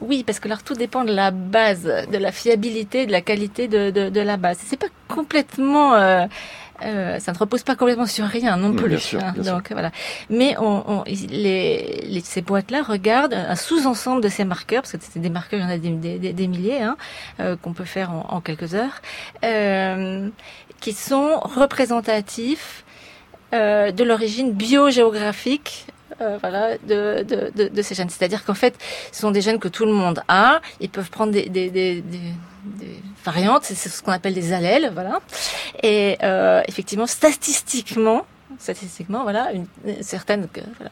[0.00, 3.66] Oui, parce que alors tout dépend de la base, de la fiabilité, de la qualité
[3.66, 4.58] de, de, de la base.
[4.64, 6.26] C'est pas complètement euh,
[6.84, 8.88] euh, ça ne repose pas complètement sur rien non plus.
[8.88, 9.74] Bien sûr, hein, bien donc sûr.
[9.76, 9.90] voilà.
[10.30, 14.98] Mais on, on, les, les, ces boîtes-là regardent un sous-ensemble de ces marqueurs, parce que
[15.00, 16.96] c'est des marqueurs, il y en a des, des, des milliers, hein,
[17.40, 19.02] euh, qu'on peut faire en, en quelques heures,
[19.44, 20.28] euh,
[20.80, 22.84] qui sont représentatifs
[23.54, 25.86] euh, de l'origine biogéographique
[26.20, 28.10] euh, voilà, de, de, de, de, ces gènes.
[28.10, 28.74] C'est-à-dire qu'en fait,
[29.12, 30.60] ce sont des gènes que tout le monde a.
[30.80, 32.18] Ils peuvent prendre des, des, des, des
[32.64, 35.20] des variantes, c'est ce qu'on appelle des allèles, voilà.
[35.82, 38.26] Et euh, effectivement, statistiquement,
[38.58, 39.66] statistiquement, voilà, une,
[40.02, 40.90] certaine voilà,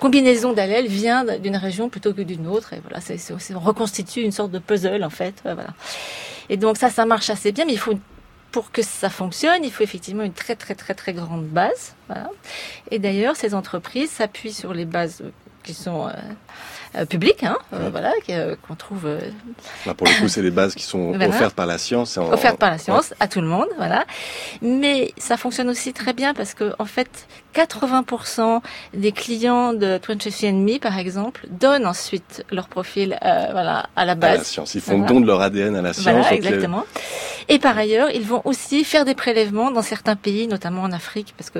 [0.00, 3.18] combinaison d'allèles vient d'une région plutôt que d'une autre, et voilà, c'est,
[3.54, 5.74] on reconstitue une sorte de puzzle en fait, voilà.
[6.48, 7.94] Et donc ça, ça marche assez bien, mais il faut
[8.54, 11.96] pour que ça fonctionne, il faut effectivement une très très très très grande base.
[12.06, 12.30] Voilà.
[12.92, 15.24] Et d'ailleurs, ces entreprises s'appuient sur les bases
[15.64, 16.34] qui sont euh, euh,
[17.08, 19.06] public, hein, euh, voilà, euh, qu'on trouve.
[19.86, 21.28] Là, pour le coup, c'est les bases qui sont voilà.
[21.28, 22.16] offertes par la science.
[22.16, 23.16] En, offertes par la science ouais.
[23.20, 24.04] à tout le monde, voilà.
[24.62, 28.60] Mais ça fonctionne aussi très bien parce que, en fait, 80%
[28.94, 34.34] des clients de 23andMe, par exemple, donnent ensuite leur profil, euh, voilà, à la base.
[34.34, 34.74] À la science.
[34.74, 35.12] Ils font voilà.
[35.12, 36.14] don de leur ADN à la science.
[36.14, 36.84] Voilà, exactement.
[37.48, 41.34] Et par ailleurs, ils vont aussi faire des prélèvements dans certains pays, notamment en Afrique,
[41.36, 41.58] parce que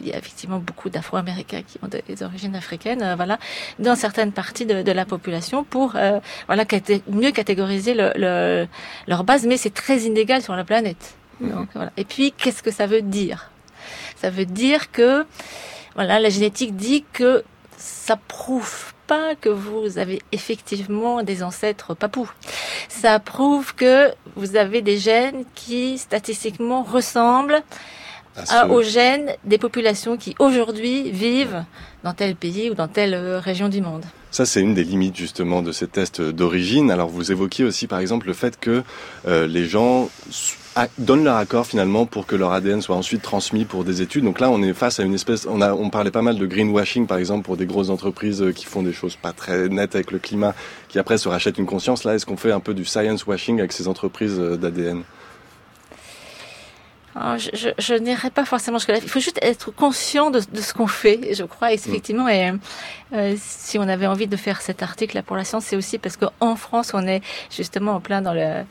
[0.00, 3.38] il y a effectivement beaucoup d'Afro-Américains qui ont des origines africaines, euh, voilà,
[3.78, 6.64] dans certaines parties de, de la population pour, euh, voilà,
[7.10, 8.66] mieux catégoriser le, le,
[9.06, 11.16] leur base, mais c'est très inégal sur la planète.
[11.40, 11.50] Mmh.
[11.50, 11.92] Donc, voilà.
[11.96, 13.50] Et puis, qu'est-ce que ça veut dire?
[14.26, 15.24] Ça veut dire que,
[15.94, 17.44] voilà, la génétique dit que
[17.76, 22.28] ça prouve pas que vous avez effectivement des ancêtres papous.
[22.88, 27.62] Ça prouve que vous avez des gènes qui statistiquement ressemblent
[28.48, 31.64] à, aux gènes des populations qui aujourd'hui vivent
[32.02, 34.04] dans tel pays ou dans telle région du monde.
[34.32, 36.90] Ça, c'est une des limites justement de ces tests d'origine.
[36.90, 38.82] Alors, vous évoquiez aussi, par exemple, le fait que
[39.28, 40.10] euh, les gens
[40.98, 44.24] donnent leur accord finalement pour que leur ADN soit ensuite transmis pour des études.
[44.24, 46.46] Donc là, on est face à une espèce, on a, on parlait pas mal de
[46.46, 50.10] greenwashing par exemple pour des grosses entreprises qui font des choses pas très nettes avec
[50.10, 50.54] le climat,
[50.88, 52.04] qui après se rachètent une conscience.
[52.04, 55.02] Là, est-ce qu'on fait un peu du science washing avec ces entreprises d'ADN
[57.18, 58.98] ah, je, je, n'irai pas forcément jusque-là.
[59.02, 62.28] Il faut juste être conscient de, ce qu'on fait, je crois, effectivement.
[62.28, 62.52] Et
[63.14, 65.96] euh, si on avait envie de faire cet article là pour la science, c'est aussi
[65.96, 68.64] parce qu'en France, on est justement en plein dans le,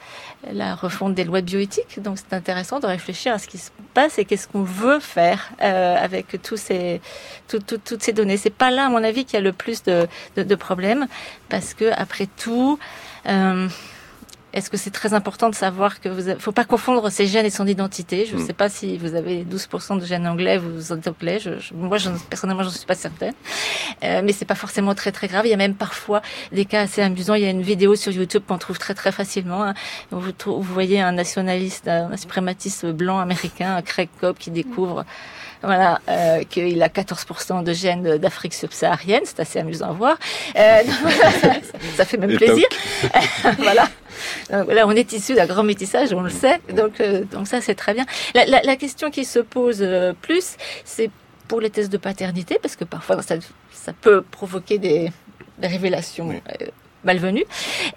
[0.51, 1.99] la refonte des lois de bioéthique.
[2.03, 5.49] Donc, c'est intéressant de réfléchir à ce qui se passe et qu'est-ce qu'on veut faire
[5.63, 7.01] euh, avec tous ces,
[7.47, 8.37] tout, toutes ces données.
[8.37, 11.07] C'est pas là, à mon avis, qu'il y a le plus de, de, de problèmes,
[11.49, 12.77] parce que après tout.
[13.27, 13.67] Euh,
[14.55, 17.49] est-ce que c'est très important de savoir que vous, faut pas confondre ses gènes et
[17.49, 18.25] son identité.
[18.25, 18.45] Je ne mm.
[18.45, 21.39] sais pas si vous avez 12% de gènes anglais, vous êtes anglais.
[21.39, 23.33] Je, je, moi, je, personnellement, j'en suis pas certaine.
[24.03, 25.45] Euh, mais c'est pas forcément très très grave.
[25.45, 26.21] Il y a même parfois
[26.53, 27.33] des cas assez amusants.
[27.35, 29.61] Il y a une vidéo sur YouTube qu'on trouve très très facilement.
[29.61, 29.73] Hein.
[30.11, 35.03] Vous, vous, voyez un nationaliste, un suprématiste blanc américain, Craig Cobb, qui découvre
[35.65, 40.17] voilà, euh, qu'il a 14% de gènes d'Afrique subsaharienne, c'est assez amusant à voir.
[40.55, 40.81] Euh,
[41.95, 42.67] ça, fait même plaisir.
[43.57, 43.87] voilà.
[44.51, 46.59] Donc, là, on est issu d'un grand métissage, on le sait.
[46.73, 48.05] Donc, euh, donc ça, c'est très bien.
[48.33, 49.85] La, la, la, question qui se pose
[50.21, 51.09] plus, c'est
[51.47, 53.35] pour les tests de paternité, parce que parfois, ça,
[53.71, 55.11] ça peut provoquer des,
[55.57, 56.29] des révélations.
[57.05, 57.45] Malvenues.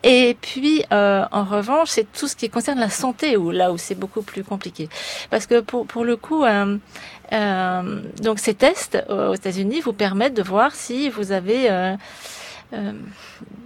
[0.03, 3.79] Et puis, euh, en revanche, c'est tout ce qui concerne la santé, où là où
[3.79, 4.89] c'est beaucoup plus compliqué.
[5.31, 6.77] Parce que pour, pour le coup, euh,
[7.33, 11.69] euh, donc ces tests aux États-Unis vous permettent de voir si vous avez
[12.73, 12.93] euh, euh,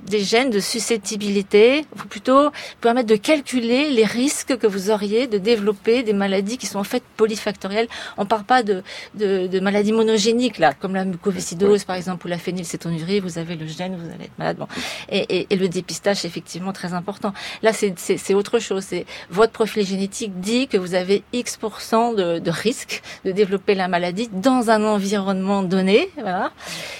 [0.07, 5.39] des gènes de susceptibilité, ou plutôt permettre de calculer les risques que vous auriez de
[5.39, 7.89] développer des maladies qui sont en fait polyfactorielles.
[8.17, 8.83] On parle pas de,
[9.15, 13.21] de, de maladies monogéniques là, comme la mucoviscidose par exemple ou la phénylcétonurie.
[13.21, 14.57] Vous avez le gène, vous allez être malade.
[14.59, 14.67] Bon.
[15.09, 17.33] Et, et, et le dépistage est effectivement très important.
[17.63, 18.85] Là, c'est autre chose.
[18.85, 23.89] C'est votre profil génétique dit que vous avez X de, de risque de développer la
[23.89, 26.11] maladie dans un environnement donné.
[26.17, 26.53] Voilà.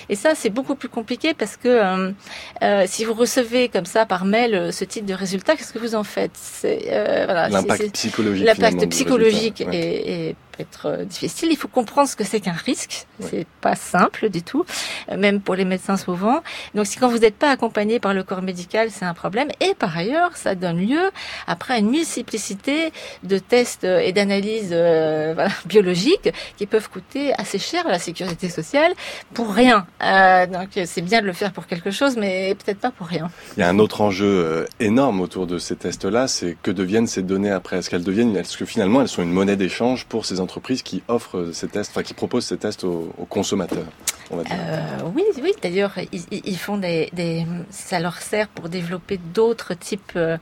[0.09, 2.13] Et ça, c'est beaucoup plus compliqué parce que euh,
[2.63, 5.79] euh, si vous recevez comme ça par mail euh, ce type de résultat, qu'est-ce que
[5.79, 6.39] vous en faites?
[6.63, 8.45] Voilà, L'impact psychologique.
[8.45, 11.49] L'impact psychologique est, être euh, difficile.
[11.51, 13.07] Il faut comprendre ce que c'est qu'un risque.
[13.21, 14.65] C'est pas simple du tout,
[15.11, 16.43] euh, même pour les médecins souvent.
[16.75, 19.49] Donc, si quand vous n'êtes pas accompagné par le corps médical, c'est un problème.
[19.61, 21.11] Et par ailleurs, ça donne lieu
[21.47, 27.59] après à une multiplicité de tests et d'analyses euh, voilà, biologiques qui peuvent coûter assez
[27.59, 28.93] cher à la sécurité sociale
[29.35, 29.87] pour rien.
[30.03, 33.31] Euh, donc, c'est bien de le faire pour quelque chose, mais peut-être pas pour rien.
[33.57, 37.23] Il y a un autre enjeu énorme autour de ces tests-là, c'est que deviennent ces
[37.23, 37.79] données après?
[37.79, 41.03] Est-ce qu'elles deviennent, est-ce que finalement elles sont une monnaie d'échange pour ces entreprises qui
[41.09, 43.87] offrent ces tests, enfin qui proposent ces tests aux, consommateurs.
[44.31, 44.57] On va dire.
[44.59, 45.53] Euh, oui, oui.
[45.63, 50.39] D'ailleurs, ils, ils, font des, des, ça leur sert pour développer d'autres types euh,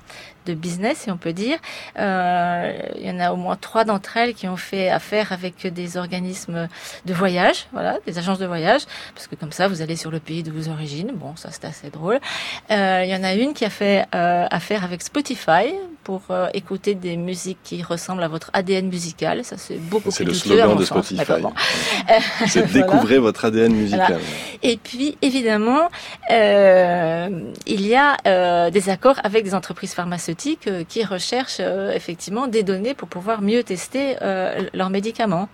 [0.51, 1.59] de business, si on peut dire.
[1.99, 5.67] Euh, il y en a au moins trois d'entre elles qui ont fait affaire avec
[5.67, 6.69] des organismes
[7.05, 8.83] de voyage, voilà, des agences de voyage,
[9.15, 11.13] parce que comme ça, vous allez sur le pays de vos origines.
[11.15, 12.19] Bon, ça c'est assez drôle.
[12.71, 16.23] Euh, il y en a une qui a fait euh, affaire avec Spotify pour
[16.55, 19.45] écouter des musiques qui ressemblent à votre ADN musical.
[19.45, 21.23] Ça c'est beaucoup plus C'est le slogan de Spotify.
[22.49, 24.07] c'est découvrez votre ADN musical.
[24.09, 24.19] Voilà.
[24.63, 25.89] Et puis évidemment,
[26.31, 32.63] il y a des accords avec des entreprises pharmaceutiques euh, qui recherchent euh, effectivement des
[32.63, 35.49] données pour pouvoir mieux tester euh, leurs médicaments.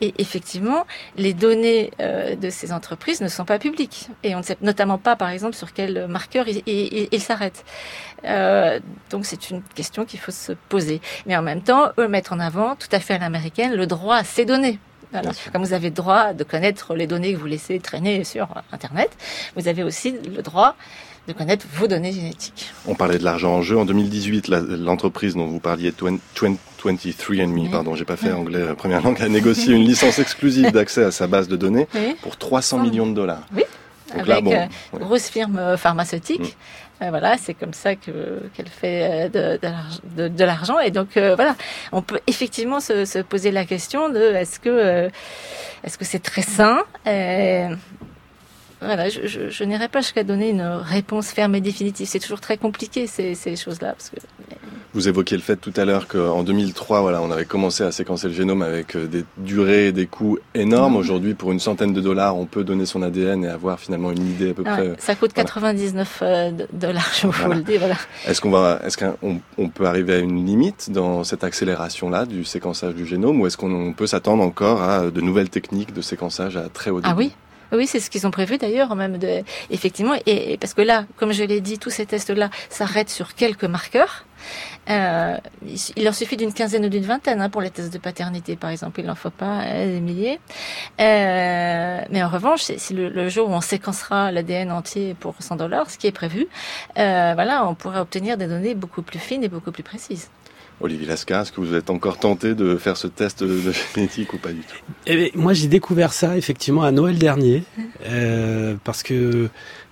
[0.00, 4.08] Et effectivement, les données de ces entreprises ne sont pas publiques.
[4.22, 7.64] Et on ne sait notamment pas, par exemple, sur quel marqueur ils il, il s'arrêtent.
[9.10, 11.00] donc c'est une question qu'il faut se poser.
[11.26, 14.16] Mais en même temps, eux mettent en avant, tout à fait à l'américaine, le droit
[14.16, 14.78] à ces données.
[15.12, 15.30] Voilà.
[15.52, 19.10] Comme vous avez le droit de connaître les données que vous laissez traîner sur Internet,
[19.56, 20.76] vous avez aussi le droit
[21.28, 22.72] de connaître vos données génétiques.
[22.86, 23.76] On parlait de l'argent en jeu.
[23.78, 29.20] En 2018, l'entreprise dont vous parliez, 23andMe, pardon, j'ai pas fait anglais euh, première langue,
[29.20, 32.16] a négocié une licence exclusive d'accès à sa base de données oui.
[32.22, 33.46] pour 300 millions de dollars.
[33.54, 33.62] Oui.
[34.08, 35.04] Donc avec là, bon, euh, ouais.
[35.04, 36.40] grosse firme euh, pharmaceutique.
[36.40, 37.02] Mm.
[37.02, 39.58] Euh, voilà, c'est comme ça que qu'elle fait de,
[40.16, 40.80] de, de l'argent.
[40.80, 41.54] Et donc euh, voilà,
[41.92, 45.08] on peut effectivement se, se, poser la question de est-ce que euh,
[45.84, 46.82] est-ce que c'est très sain
[48.80, 52.06] voilà, je, je, je n'irai pas jusqu'à donner une réponse ferme et définitive.
[52.06, 53.92] C'est toujours très compliqué ces, ces choses-là.
[53.92, 54.16] Parce que...
[54.94, 58.28] Vous évoquiez le fait tout à l'heure qu'en 2003, voilà, on avait commencé à séquencer
[58.28, 60.94] le génome avec euh, des durées et des coûts énormes.
[60.94, 60.98] Mmh.
[60.98, 64.26] Aujourd'hui, pour une centaine de dollars, on peut donner son ADN et avoir finalement une
[64.26, 64.94] idée à peu ah, près.
[64.98, 65.44] Ça coûte voilà.
[65.48, 67.56] 99 euh, dollars, je vous voilà.
[67.56, 67.76] le dis.
[67.76, 67.96] Voilà.
[68.26, 72.44] Est-ce qu'on va, est-ce qu'on on peut arriver à une limite dans cette accélération-là du
[72.44, 76.56] séquençage du génome, ou est-ce qu'on peut s'attendre encore à de nouvelles techniques de séquençage
[76.56, 77.10] à très haut débit?
[77.12, 77.32] Ah oui,
[77.72, 81.32] oui, c'est ce qu'ils ont prévu d'ailleurs, même de, effectivement, et, parce que là, comme
[81.32, 84.24] je l'ai dit, tous ces tests-là s'arrêtent sur quelques marqueurs.
[84.88, 85.36] Euh,
[85.96, 88.70] il leur suffit d'une quinzaine ou d'une vingtaine hein, pour les tests de paternité, par
[88.70, 89.00] exemple.
[89.00, 90.40] Il n'en faut pas euh, des milliers.
[91.00, 95.90] Euh, mais en revanche, c'est le, jour où on séquencera l'ADN entier pour 100 dollars,
[95.90, 96.46] ce qui est prévu,
[96.96, 100.30] voilà, on pourra obtenir des données beaucoup plus fines et beaucoup plus précises.
[100.80, 104.38] Olivier Lascar, est-ce que vous êtes encore tenté de faire ce test de génétique ou
[104.38, 104.76] pas du tout?
[105.06, 107.64] Eh Moi, j'ai découvert ça effectivement à Noël dernier,
[108.06, 109.48] euh, parce que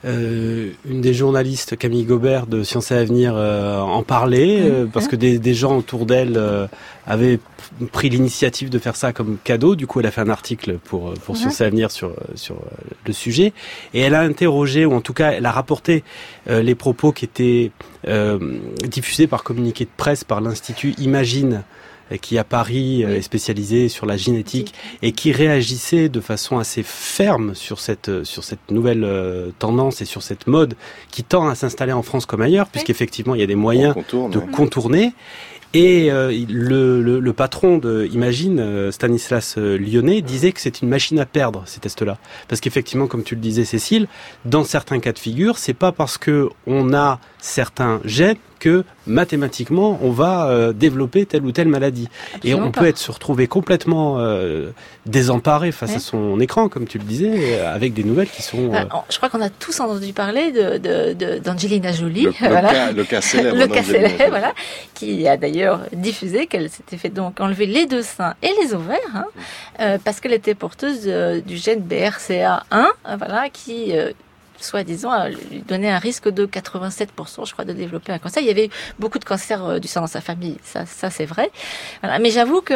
[0.06, 5.08] euh, une des journalistes, Camille Gobert de Sciences et Avenir, euh, en parlait, euh, parce
[5.08, 6.66] que des, des, gens autour d'elle euh,
[7.06, 7.40] avaient
[7.90, 9.74] pris l'initiative de faire ça comme cadeau.
[9.74, 12.56] Du coup, elle a fait un article pour pour Sciences et Avenir sur sur
[13.04, 13.52] le sujet,
[13.94, 16.04] et elle a interrogé, ou en tout cas, elle a rapporté
[16.48, 17.72] les propos qui étaient
[18.84, 21.64] diffusés par communiqué de presse par l'Institut Imagine
[22.20, 27.54] qui à Paris est spécialisé sur la génétique et qui réagissait de façon assez ferme
[27.54, 29.06] sur cette sur cette nouvelle
[29.58, 30.74] tendance et sur cette mode
[31.10, 34.38] qui tend à s'installer en France comme ailleurs, puisqu'effectivement il y a des moyens de
[34.38, 35.12] contourner.
[35.74, 40.80] Et euh, le, le, le, patron de Imagine, euh, Stanislas euh, Lyonnais, disait que c'est
[40.80, 42.16] une machine à perdre ces tests-là,
[42.48, 44.08] parce qu'effectivement, comme tu le disais, Cécile,
[44.44, 49.98] dans certains cas de figure, c'est pas parce que on a certains gènes que mathématiquement
[50.02, 52.08] on va euh, développer telle ou telle maladie.
[52.34, 52.80] Absolument et on pas.
[52.80, 54.70] peut être se retrouver complètement euh,
[55.04, 55.96] désemparé face ouais.
[55.96, 58.74] à son écran, comme tu le disais, avec des nouvelles qui sont.
[58.74, 58.84] Euh...
[59.10, 62.92] je crois qu'on a tous entendu parler de d'Angelina de, de, Jolie, le, voilà.
[62.92, 64.54] le, cas célèbre, le cas célèbre, voilà,
[64.94, 68.98] qui a d'ailleurs diffusé qu'elle s'était fait donc enlever les deux seins et les ovaires,
[69.14, 69.26] hein,
[69.80, 71.06] euh, parce qu'elle était porteuse
[71.46, 72.86] du gène BRCA1,
[73.18, 73.92] voilà, qui
[74.60, 78.42] soi-disant, lui donnait un risque de 87%, je crois, de développer un cancer.
[78.42, 81.50] Il y avait beaucoup de cancers du sang dans sa famille, ça, ça c'est vrai.
[82.02, 82.18] Voilà.
[82.18, 82.74] Mais j'avoue que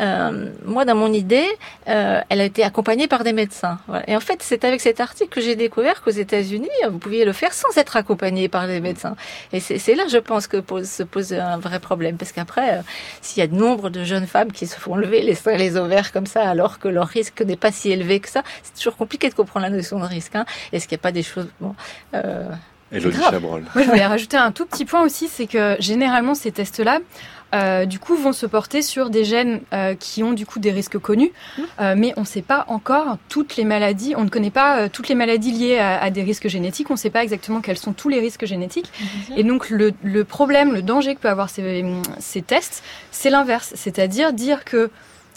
[0.00, 1.46] euh, moi, dans mon idée,
[1.88, 3.78] euh, elle a été accompagnée par des médecins.
[3.86, 4.08] Voilà.
[4.08, 7.32] Et en fait, c'est avec cet article que j'ai découvert qu'aux États-Unis, vous pouviez le
[7.32, 9.16] faire sans être accompagné par des médecins.
[9.52, 12.82] Et c'est là, je pense, que pose, se pose un vrai problème, parce qu'après, euh,
[13.20, 15.76] s'il y a de nombre de jeunes femmes qui se font lever les seins, les
[15.76, 18.96] ovaires comme ça, alors que leur risque n'est pas si élevé que ça, c'est toujours
[18.96, 20.34] compliqué de comprendre la notion de risque.
[20.34, 20.46] Hein.
[20.72, 21.74] Est-ce qu'il n'y a pas des choses bon,
[22.14, 22.48] euh,
[22.92, 23.64] Elodie Chabrol.
[23.74, 26.98] Moi, je voulais rajouter un tout petit point aussi, c'est que généralement ces tests-là,
[27.54, 30.70] euh, du coup, vont se porter sur des gènes euh, qui ont du coup des
[30.70, 31.32] risques connus,
[31.80, 34.14] euh, mais on ne sait pas encore toutes les maladies.
[34.16, 36.90] On ne connaît pas toutes les maladies liées à, à des risques génétiques.
[36.90, 38.90] On ne sait pas exactement quels sont tous les risques génétiques.
[39.00, 39.32] Mmh.
[39.36, 41.84] Et donc, le, le, problème, le danger que peut avoir ces,
[42.18, 44.90] ces tests, c'est l'inverse, c'est-à-dire dire que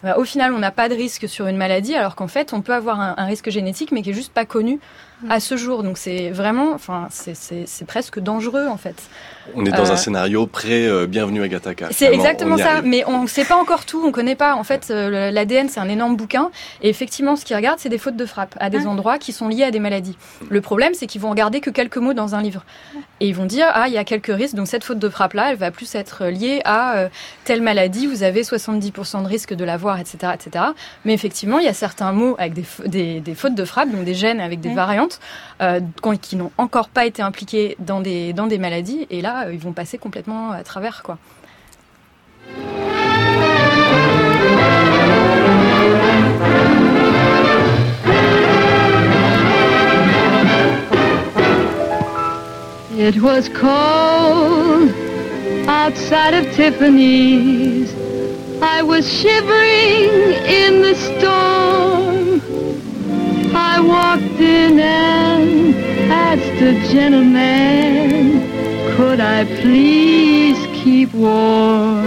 [0.03, 2.61] bah, au final, on n'a pas de risque sur une maladie, alors qu'en fait, on
[2.61, 4.79] peut avoir un, un, risque génétique, mais qui est juste pas connu
[5.29, 5.83] à ce jour.
[5.83, 8.95] Donc c'est vraiment, enfin, c'est presque dangereux en fait.
[9.55, 11.89] On est dans euh, un scénario pré euh, Bienvenue à Gattaca.
[11.91, 12.85] C'est exactement ça, arrive.
[12.85, 14.55] mais on ne sait pas encore tout, on connaît pas.
[14.55, 16.49] En fait, euh, l'ADN c'est un énorme bouquin,
[16.81, 18.89] et effectivement, ce qu'ils regardent, c'est des fautes de frappe à des ah.
[18.89, 20.17] endroits qui sont liés à des maladies.
[20.49, 22.63] Le problème, c'est qu'ils vont regarder que quelques mots dans un livre,
[23.19, 25.33] et ils vont dire ah il y a quelques risques, donc cette faute de frappe
[25.33, 27.09] là, elle va plus être liée à euh,
[27.43, 30.65] telle maladie, vous avez 70% de risque de l'avoir, etc., etc.
[31.05, 34.05] Mais effectivement, il y a certains mots avec des, des, des fautes de frappe, donc
[34.05, 35.12] des gènes avec des variantes
[35.61, 35.79] euh,
[36.21, 39.07] qui n'ont encore pas été impliqués dans des, dans des maladies.
[39.09, 41.03] Et là, ils vont passer complètement à travers.
[41.03, 41.17] Quoi.
[52.95, 54.93] It was cold
[55.67, 57.91] outside of Tiffany's.
[58.61, 60.09] I was shivering
[60.45, 62.02] in the storm.
[63.55, 65.75] I walked in and
[66.11, 68.41] asked the gentleman,
[68.95, 72.03] could I please keep warm?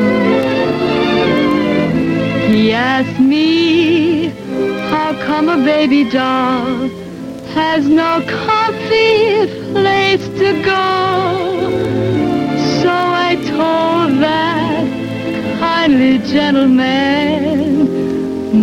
[2.50, 4.28] He asked me,
[4.90, 6.88] how come a baby doll
[7.54, 10.84] has no comfy place to go?
[12.82, 14.86] So I told that
[15.58, 17.88] kindly gentleman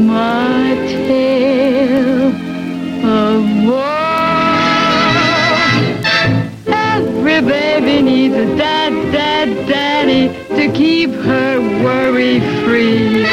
[0.07, 0.75] my
[1.07, 1.42] tale
[10.73, 13.25] keep her worry free.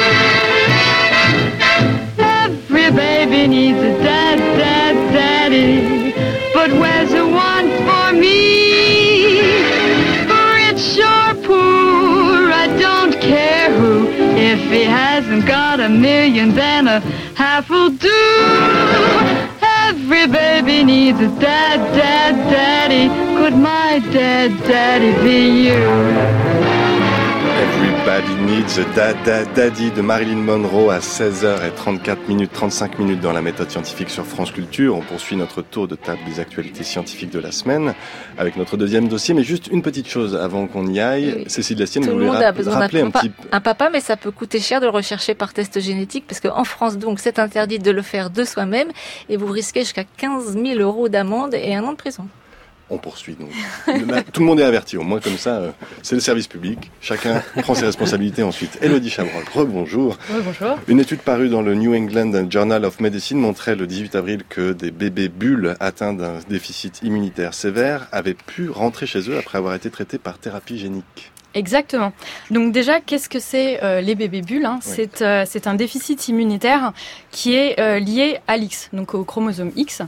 [2.19, 6.13] Every baby needs a dad, dad, daddy,
[6.53, 9.41] but where's the one for me?
[10.29, 14.07] Rich or poor, I don't care who.
[14.37, 17.01] If he hasn't got a million, then a
[17.35, 18.23] half will do.
[19.63, 23.09] Every baby needs a dad, dad, daddy.
[23.39, 26.70] Could my dad, daddy be you?
[28.51, 33.43] Needs a Dad, Dad, Daddy de Marilyn Monroe à 16h34 minutes 35 minutes dans la
[33.43, 34.97] méthode scientifique sur France Culture.
[34.97, 37.95] On poursuit notre tour de table des actualités scientifiques de la semaine
[38.39, 39.35] avec notre deuxième dossier.
[39.35, 41.33] Mais juste une petite chose avant qu'on y aille.
[41.37, 41.45] Oui.
[41.47, 43.31] Cécile Lastienne, vous voulez ra rappeler un, petit...
[43.53, 46.65] un papa, mais ça peut coûter cher de le rechercher par test génétique parce qu'en
[46.65, 48.89] France, donc, c'est interdit de le faire de soi-même
[49.29, 52.27] et vous risquez jusqu'à 15 000 euros d'amende et un an de prison.
[52.91, 53.37] On poursuit.
[53.39, 53.51] Donc.
[54.33, 55.71] Tout le monde est averti, au moins comme ça, euh,
[56.03, 56.91] c'est le service public.
[57.01, 58.79] Chacun prend ses responsabilités ensuite.
[58.83, 60.19] Elodie Chabrol, rebonjour.
[60.45, 60.79] Bonjour.
[60.89, 64.73] Une étude parue dans le New England Journal of Medicine montrait le 18 avril que
[64.73, 69.75] des bébés bulles atteints d'un déficit immunitaire sévère avaient pu rentrer chez eux après avoir
[69.75, 71.33] été traités par thérapie génique.
[71.53, 72.13] Exactement.
[72.53, 74.79] Donc déjà, qu'est-ce que c'est euh, les bébés bulles hein?
[74.83, 76.93] C'est euh, c'est un déficit immunitaire
[77.33, 80.03] qui est lié à l'X, donc au chromosome X.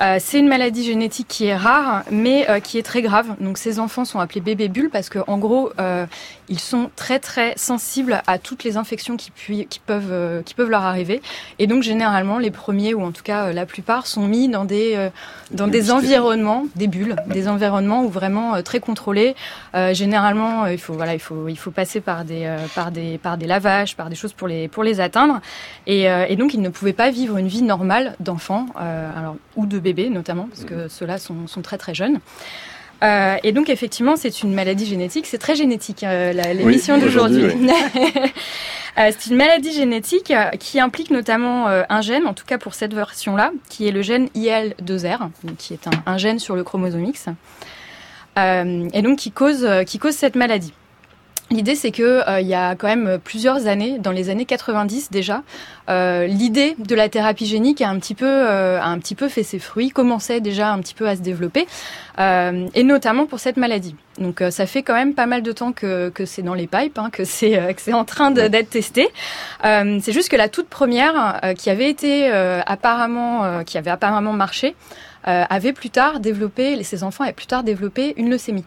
[0.00, 3.34] Euh, c'est une maladie génétique qui est rare, mais euh, qui est très grave.
[3.38, 6.06] Donc ces enfants sont appelés bébés bulles parce que en gros, euh,
[6.48, 9.30] ils sont très très sensibles à toutes les infections qui,
[9.66, 11.20] qui peuvent qui peuvent leur arriver.
[11.58, 15.10] Et donc généralement, les premiers ou en tout cas la plupart sont mis dans des
[15.52, 19.36] dans des environnements, des bulles, des environnements où vraiment très contrôlés.
[19.92, 23.46] généralement, il faut voilà, il faut il faut passer par des par des par des
[23.46, 25.40] lavages, par des choses pour les pour les atteindre.
[25.86, 29.78] Et, et donc ils ne pouvaient pas vivre une vie normale d'enfant, alors ou de
[30.10, 32.20] notamment, parce que ceux-là sont, très très jeunes.
[33.02, 35.26] Euh, et donc effectivement, c'est une maladie génétique.
[35.26, 37.44] C'est très génétique euh, l'émission d'aujourd'hui.
[38.98, 42.92] Euh, c'est une maladie génétique qui implique notamment un gène, en tout cas pour cette
[42.92, 47.26] version-là, qui est le gène IL2R, qui est un, gène sur le chromosome X,
[48.36, 50.74] et donc qui cause qui cause cette maladie.
[51.52, 55.42] L'idée, c'est que il y a quand même plusieurs années, dans les années 90 déjà,
[55.88, 59.28] euh, l'idée de la thérapie génique a un petit peu, euh, a un petit peu
[59.28, 61.66] fait ses fruits, commençait déjà un petit peu à se développer,
[62.20, 63.96] euh, et notamment pour cette maladie.
[64.18, 66.98] Donc ça fait quand même pas mal de temps que, que c'est dans les pipes,
[66.98, 69.08] hein, que c'est que c'est en train d'être testé.
[69.62, 72.30] c'est juste que la toute première, qui avait été
[72.66, 74.76] apparemment, qui avait apparemment marché,
[75.24, 78.64] avait plus tard développé, ces enfants avaient plus tard développé une leucémie.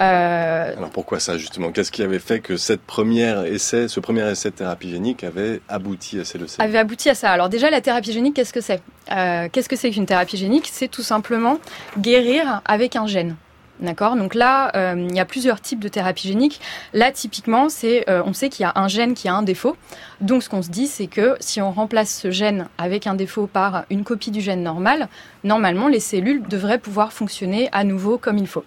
[0.00, 0.76] Euh...
[0.76, 1.72] Alors pourquoi ça justement?
[1.72, 5.60] Qu'est-ce qui avait fait que cette première essai, ce premier essai de thérapie génique avait
[5.68, 7.30] abouti à ces leucémies Avait abouti à ça.
[7.30, 8.80] Alors déjà la thérapie génique, qu'est-ce que c'est?
[9.10, 10.68] Euh, Qu'est-ce que c'est qu'une thérapie génique?
[10.70, 11.58] C'est tout simplement
[11.98, 13.36] guérir avec un gène.
[13.80, 14.16] D'accord?
[14.16, 16.60] Donc là, euh, il y a plusieurs types de thérapie génique.
[16.92, 19.76] Là, typiquement, c'est, euh, on sait qu'il y a un gène qui a un défaut.
[20.20, 23.46] Donc, ce qu'on se dit, c'est que si on remplace ce gène avec un défaut
[23.46, 25.08] par une copie du gène normal,
[25.44, 28.64] normalement, les cellules devraient pouvoir fonctionner à nouveau comme il faut.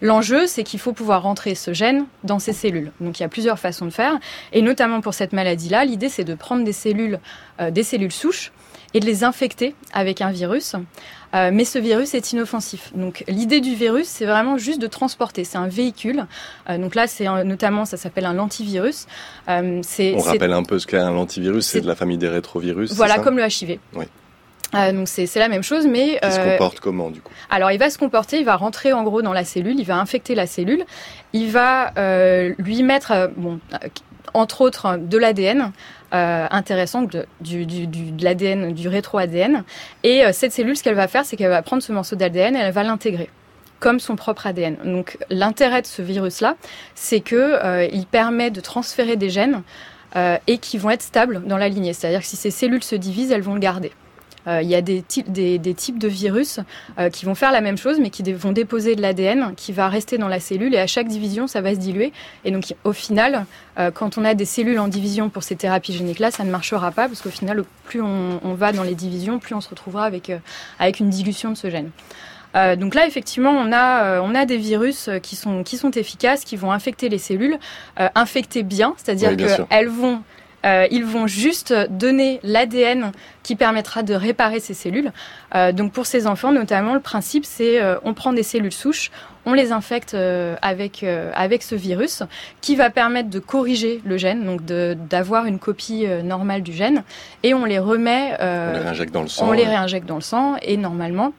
[0.00, 2.92] L'enjeu, c'est qu'il faut pouvoir rentrer ce gène dans ces cellules.
[3.00, 4.18] Donc il y a plusieurs façons de faire,
[4.52, 7.18] et notamment pour cette maladie-là, l'idée c'est de prendre des cellules,
[7.60, 8.52] euh, des cellules souches
[8.94, 10.74] et de les infecter avec un virus.
[11.34, 12.90] Euh, mais ce virus est inoffensif.
[12.94, 15.44] Donc l'idée du virus, c'est vraiment juste de transporter.
[15.44, 16.26] C'est un véhicule.
[16.70, 19.06] Euh, donc là, c'est notamment, ça s'appelle un lentivirus.
[19.48, 21.66] Euh, On rappelle un peu ce qu'est un lentivirus.
[21.66, 22.92] C'est de la famille des rétrovirus.
[22.94, 23.78] Voilà, comme le HIV.
[23.94, 24.06] Oui.
[24.74, 27.32] Euh, donc c'est la même chose, mais il se euh, comporte comment du coup?
[27.50, 29.96] Alors il va se comporter, il va rentrer en gros dans la cellule, il va
[29.96, 30.84] infecter la cellule,
[31.32, 33.60] il va euh, lui mettre, bon,
[34.34, 35.72] entre autres, de l'ADN.
[36.12, 39.64] intéressant de, du, du, du, de l'ADN, du rétro-ADN.
[40.04, 42.58] Et cette cellule, ce qu'elle va faire, c'est qu'elle va prendre ce morceau d'ADN et
[42.58, 43.30] elle va l'intégrer
[43.80, 44.76] comme son propre ADN.
[44.84, 46.56] Donc l'intérêt de ce virus-là,
[46.94, 49.62] c'est que il permet de transférer des gènes
[50.14, 51.94] et qui vont être stables dans la lignée.
[51.94, 53.92] C'est-à-dire que si ces cellules se divisent, elles vont le garder.
[54.48, 56.60] Euh, il y a des types, des, types de virus
[56.98, 59.88] euh, qui vont faire la même chose, mais qui vont déposer de l'ADN qui va
[59.88, 62.12] rester dans la cellule et à chaque division, ça va se diluer.
[62.44, 63.44] Et donc, au final,
[63.78, 66.90] euh, quand on a des cellules en division pour ces thérapies géniques-là, ça ne marchera
[66.92, 70.32] pas parce qu'au final, plus on, va dans les divisions, plus on se retrouvera avec,
[70.78, 71.90] avec une dilution de ce gène.
[72.76, 76.56] donc là, effectivement, on a, on a des virus qui sont, qui sont efficaces, qui
[76.56, 77.58] vont infecter les cellules,
[77.96, 80.22] infecter bien, c'est-à-dire qu'elles vont
[80.64, 85.12] euh, ils vont juste donner l'ADN qui permettra de réparer ces cellules.
[85.54, 89.10] Euh, donc pour ces enfants, notamment, le principe, c'est euh, on prend des cellules souches,
[89.46, 90.14] on les infecte
[90.60, 92.22] avec, avec ce virus
[92.60, 97.02] qui va permettre de corriger le gène, donc d'avoir une copie normale du gène,
[97.42, 98.36] et on les remet...
[98.42, 99.48] on les réinjecte dans le sang.
[99.48, 101.32] On les réinjecte dans le sang, et normalement,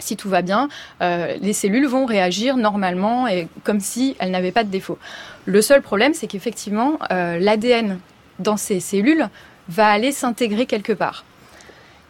[0.00, 0.68] si tout va bien,
[1.00, 4.98] les cellules vont réagir normalement et comme si elles n'avaient pas de défaut.
[5.44, 8.00] Le seul problème, c'est qu'effectivement, l'ADN
[8.38, 9.28] dans ces cellules
[9.68, 11.24] va aller s'intégrer quelque part.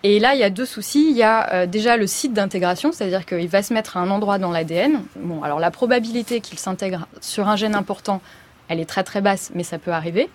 [0.05, 1.09] Et là, il y a deux soucis.
[1.11, 4.11] Il y a euh, déjà le site d'intégration, c'est-à-dire qu'il va se mettre à un
[4.11, 5.03] endroit dans l'ADN.
[5.16, 8.20] Bon, alors la probabilité qu'il s'intègre sur un gène important,
[8.68, 10.29] elle est très très basse, mais ça peut arriver.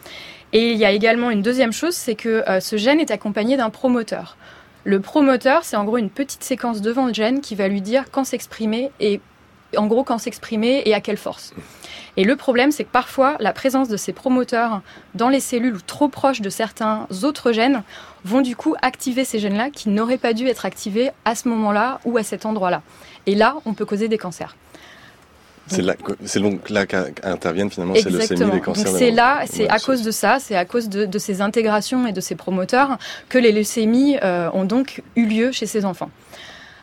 [0.51, 3.55] Et il y a également une deuxième chose, c'est que euh, ce gène est accompagné
[3.55, 4.37] d'un promoteur.
[4.83, 8.05] Le promoteur, c'est en gros une petite séquence devant le gène qui va lui dire
[8.11, 9.21] quand s'exprimer et
[9.77, 11.53] en gros quand s'exprimer et à quelle force.
[12.15, 14.81] Et le problème, c'est que parfois, la présence de ces promoteurs
[15.15, 17.83] dans les cellules ou trop proches de certains autres gènes
[18.23, 21.99] vont du coup activer ces gènes-là qui n'auraient pas dû être activés à ce moment-là
[22.05, 22.83] ou à cet endroit-là.
[23.25, 24.55] Et là, on peut causer des cancers.
[25.67, 25.95] C'est là,
[26.35, 28.87] donc là qu'interviennent finalement ces leucémies, les cancers.
[28.87, 32.19] C'est là, c'est à cause de ça, c'est à cause de, ces intégrations et de
[32.19, 32.97] ces promoteurs
[33.29, 36.09] que les leucémies euh, ont donc eu lieu chez ces enfants.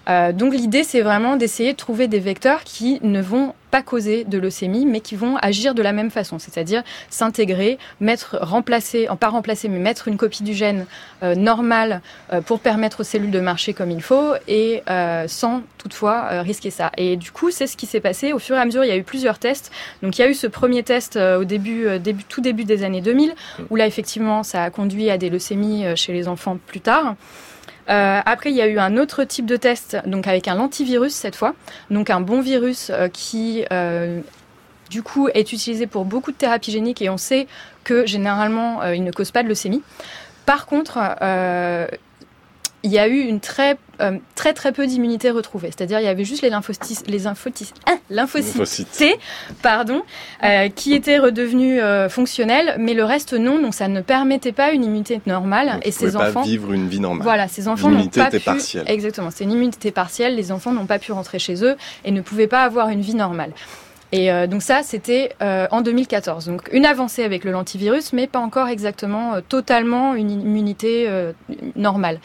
[0.08, 4.24] Euh, donc l'idée, c'est vraiment d'essayer de trouver des vecteurs qui ne vont pas causer
[4.24, 9.16] de leucémie, mais qui vont agir de la même façon, c'est-à-dire s'intégrer, mettre, remplacer, en
[9.16, 10.86] pas remplacer, mais mettre une copie du gène
[11.22, 15.62] euh, normale euh, pour permettre aux cellules de marcher comme il faut et euh, sans
[15.78, 16.90] toutefois euh, risquer ça.
[16.96, 18.32] Et du coup, c'est ce qui s'est passé.
[18.32, 19.70] Au fur et à mesure, il y a eu plusieurs tests.
[20.02, 23.34] Donc il y a eu ce premier test au tout début des années 2000,
[23.70, 27.14] où là effectivement, ça a conduit à des leucémies chez les enfants plus tard.
[27.88, 31.12] Euh, après, il y a eu un autre type de test, donc avec un lentivirus
[31.12, 31.54] cette fois,
[31.90, 34.20] donc un bon virus euh, qui, euh,
[34.90, 37.46] du coup, est utilisé pour beaucoup de thérapies géniques et on sait
[37.84, 39.82] que généralement, il ne cause pas de leucémie.
[40.44, 40.98] Par contre,
[42.82, 45.68] il y a eu une très euh, très très peu d'immunité retrouvée.
[45.68, 48.90] C'est-à-dire il y avait juste les lymphocytes, les lymphocytes, ah, lymphocytes Lymphocytes.
[48.90, 49.16] T,
[49.62, 50.02] pardon,
[50.42, 53.60] euh, qui étaient redevenus euh, fonctionnels, mais le reste non.
[53.60, 55.72] Donc ça ne permettait pas une immunité normale.
[55.74, 57.22] Donc, et ces pas enfants, vivre une vie normale.
[57.22, 58.44] voilà, ces enfants n'ont pas était pu.
[58.44, 58.84] partielle.
[58.86, 60.34] Exactement, c'est une immunité partielle.
[60.34, 63.14] Les enfants n'ont pas pu rentrer chez eux et ne pouvaient pas avoir une vie
[63.14, 63.52] normale.
[64.12, 66.46] Et euh, donc ça, c'était euh, en 2014.
[66.46, 71.08] Donc une avancée avec le lentivirus, mais pas encore exactement euh, totalement une immunité
[71.76, 72.20] normale.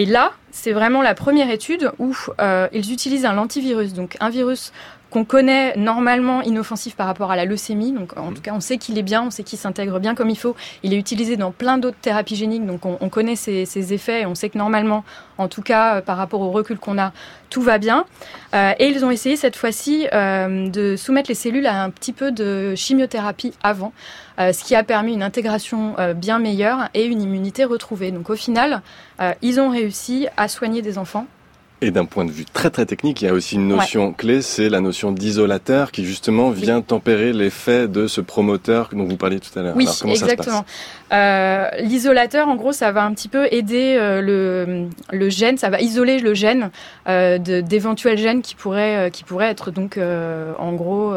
[0.00, 4.30] Et là, c'est vraiment la première étude où euh, ils utilisent un lentivirus, donc un
[4.30, 4.72] virus
[5.10, 7.92] qu'on connaît normalement inoffensif par rapport à la leucémie.
[7.92, 10.30] Donc, en tout cas, on sait qu'il est bien, on sait qu'il s'intègre bien comme
[10.30, 10.56] il faut.
[10.82, 14.22] Il est utilisé dans plein d'autres thérapies géniques, donc on, on connaît ses, ses effets
[14.22, 15.04] et on sait que normalement,
[15.38, 17.12] en tout cas, euh, par rapport au recul qu'on a,
[17.50, 18.06] tout va bien.
[18.54, 22.12] Euh, et ils ont essayé cette fois-ci euh, de soumettre les cellules à un petit
[22.12, 23.92] peu de chimiothérapie avant,
[24.38, 28.12] euh, ce qui a permis une intégration bien meilleure et une immunité retrouvée.
[28.12, 28.80] Donc au final,
[29.42, 31.26] ils ont réussi à soigner des enfants
[31.82, 34.42] Et d'un point de vue très très technique, il y a aussi une notion clé,
[34.42, 39.40] c'est la notion d'isolateur qui justement vient tempérer l'effet de ce promoteur dont vous parliez
[39.40, 39.74] tout à l'heure.
[39.76, 40.64] Oui, Alors, exactement.
[41.14, 45.70] Euh, L'isolateur, en gros, ça va un petit peu aider euh, le, le gène, ça
[45.70, 46.70] va isoler le gène
[47.08, 49.98] euh, de- d'éventuels gènes qui pourraient, qui pourraient être donc,
[50.58, 51.14] en gros,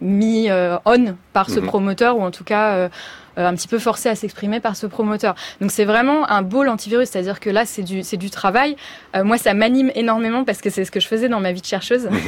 [0.00, 0.48] mis
[0.84, 1.66] on par ce Mhm.
[1.66, 2.88] promoteur ou en tout cas
[3.36, 5.34] un petit peu forcé à s'exprimer par ce promoteur.
[5.60, 8.76] Donc c'est vraiment un beau antivirus, c'est-à-dire que là c'est du c'est du travail.
[9.14, 11.60] Euh, moi ça m'anime énormément parce que c'est ce que je faisais dans ma vie
[11.60, 12.08] de chercheuse.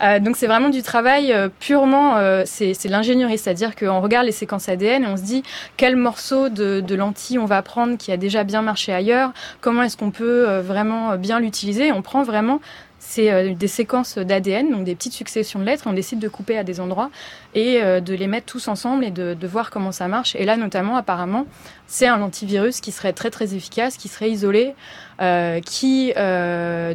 [0.00, 4.26] Euh, donc c'est vraiment du travail euh, purement euh, c'est c'est l'ingénierie, c'est-à-dire qu'on regarde
[4.26, 5.42] les séquences ADN et on se dit
[5.76, 9.82] quel morceau de, de lentille on va prendre qui a déjà bien marché ailleurs, comment
[9.82, 11.90] est-ce qu'on peut euh, vraiment bien l'utiliser.
[11.90, 12.60] On prend vraiment
[13.08, 15.84] c'est euh, des séquences d'ADN, donc des petites successions de lettres.
[15.86, 17.10] On décide de couper à des endroits
[17.54, 20.36] et euh, de les mettre tous ensemble et de, voir comment ça marche.
[20.36, 21.46] Et là, notamment, apparemment,
[21.86, 24.74] c'est un antivirus qui serait très très efficace, qui serait isolé,
[25.22, 26.08] euh, qui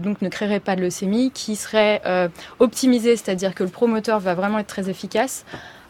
[0.04, 2.02] donc ne créerait pas de leucémie, qui serait
[2.60, 5.46] optimisé, c'est-à-dire que le promoteur va vraiment être très efficace.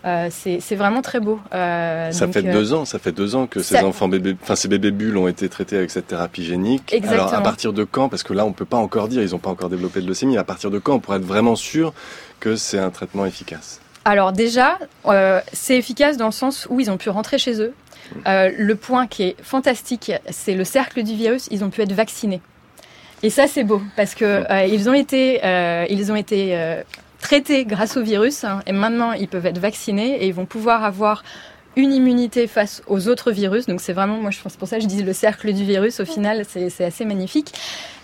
[0.06, 1.40] Euh, c'est vraiment très beau.
[1.54, 4.10] Euh, Ça donc, fait euh, deux ans, ça fait deux ans que ça- ces enfants
[4.10, 6.92] bébés, enfin ces bébés bulles ont été traités avec cette thérapie génique.
[6.92, 7.28] Exactement.
[7.30, 8.10] Alors à partir de quand?
[8.10, 10.38] Parce que là on peut pas encore dire, ils n'ont pas encore développé de leucémie.
[10.38, 11.94] À partir de quand on pourrait être vraiment sûr
[12.42, 13.80] que c'est un traitement efficace?
[14.04, 17.74] Alors déjà, euh, c'est efficace dans le sens où ils ont pu rentrer chez eux.
[18.28, 21.48] Euh, le point qui est fantastique, c'est le cercle du virus.
[21.52, 22.42] Ils ont pu être vaccinés.
[23.24, 25.40] Et ça, c'est beau parce que euh, ils ont été,
[25.90, 26.54] ils ont été
[27.24, 30.84] traités grâce au virus hein, et maintenant ils peuvent être vaccinés et ils vont pouvoir
[30.84, 31.24] avoir
[31.76, 33.66] une immunité face aux autres virus.
[33.66, 36.00] Donc c'est vraiment, moi je pense pour ça que je dis le cercle du virus.
[36.00, 37.54] Au final, c'est assez magnifique.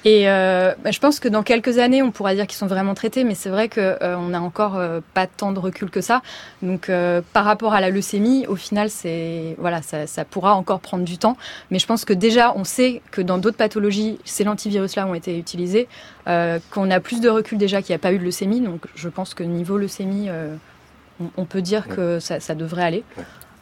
[0.06, 2.94] Et euh, bah, je pense que dans quelques années, on pourra dire qu'ils sont vraiment
[2.94, 6.22] traités, mais c'est vrai que euh, n'a encore euh, pas tant de recul que ça.
[6.62, 10.80] Donc euh, par rapport à la leucémie, au final, c'est voilà, ça, ça pourra encore
[10.80, 11.36] prendre du temps.
[11.70, 15.38] Mais je pense que déjà, on sait que dans d'autres pathologies, ces antivirus-là ont été
[15.38, 15.88] utilisés,
[16.26, 18.62] qu'on a plus de recul déjà qu'il n'y a pas eu de leucémie.
[18.62, 20.30] Donc je pense que niveau leucémie,
[21.20, 23.04] on, on peut dire que ça, ça devrait aller.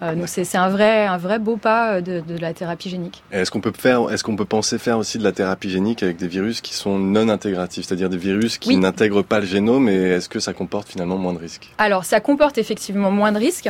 [0.04, 3.24] Euh, donc c'est un vrai, un vrai beau pas euh, de, de la thérapie génique.
[3.32, 6.18] Est-ce qu'on peut faire, est-ce qu'on peut penser faire aussi de la thérapie génique avec
[6.18, 8.78] des virus qui sont non intégratifs, c'est-à-dire des virus qui Oui.
[8.78, 11.74] n'intègrent pas le génome, et est-ce que ça comporte finalement moins de risques?
[11.80, 13.70] Alors, ça comporte effectivement moins de risques.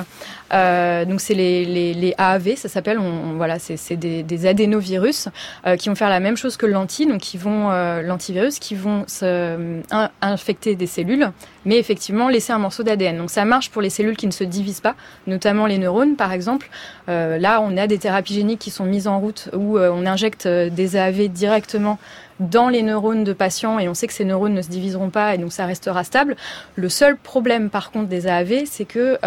[0.54, 3.00] Euh, donc, c'est les, les, les AAV, ça s'appelle.
[3.00, 5.30] On, on- voilà, c'est des, des adénovirus
[5.66, 7.70] euh, qui vont faire la même chose que le lenti, donc qui vont
[8.02, 11.32] l'antivirus, qui vont se, in- infecter des cellules,
[11.66, 13.18] mais effectivement laisser un morceau d'ADN.
[13.18, 16.34] Donc, ça marche pour les cellules qui ne se divisent pas, notamment les neurones, par
[16.34, 16.70] exemple.
[17.10, 20.06] Euh, là, on a des thérapies géniques qui sont mises en route où euh, on
[20.06, 21.98] injecte euh, des AAV directement
[22.40, 25.34] dans les neurones de patients et on sait que ces neurones ne se diviseront pas
[25.34, 26.36] et donc ça restera stable.
[26.76, 29.18] Le seul problème par contre des AAV, c'est que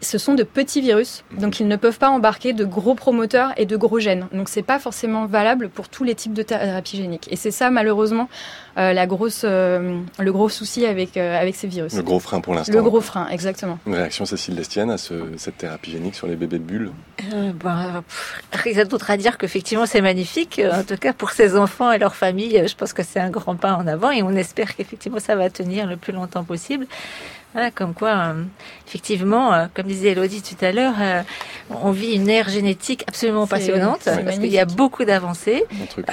[0.00, 3.64] ce sont de petits virus, donc ils ne peuvent pas embarquer de gros promoteurs et
[3.64, 4.26] de gros gènes.
[4.32, 7.28] Donc c'est pas forcément valable pour tous les types de thérapie génique.
[7.30, 8.28] Et c'est ça malheureusement
[8.76, 11.94] euh, la grosse, euh, le gros souci avec, euh, avec ces virus.
[11.94, 12.74] Le gros frein pour l'instant.
[12.74, 13.78] Le gros frein, exactement.
[13.86, 16.90] Une réaction Cécile Destienne à ce, cette thérapie génique sur les bébés de bulles?
[17.64, 18.04] Ben,
[18.52, 20.60] Rien d'autre à dire qu'effectivement c'est magnifique.
[20.72, 23.56] En tout cas pour ces enfants et leurs familles, je pense que c'est un grand
[23.56, 26.86] pas en avant et on espère qu'effectivement ça va tenir le plus longtemps possible.
[27.56, 28.42] Voilà, comme quoi, euh,
[28.86, 31.22] effectivement, euh, comme disait Elodie tout à l'heure, euh,
[31.70, 35.64] on vit une ère génétique absolument passionnante parce qu'il y a beaucoup d'avancées.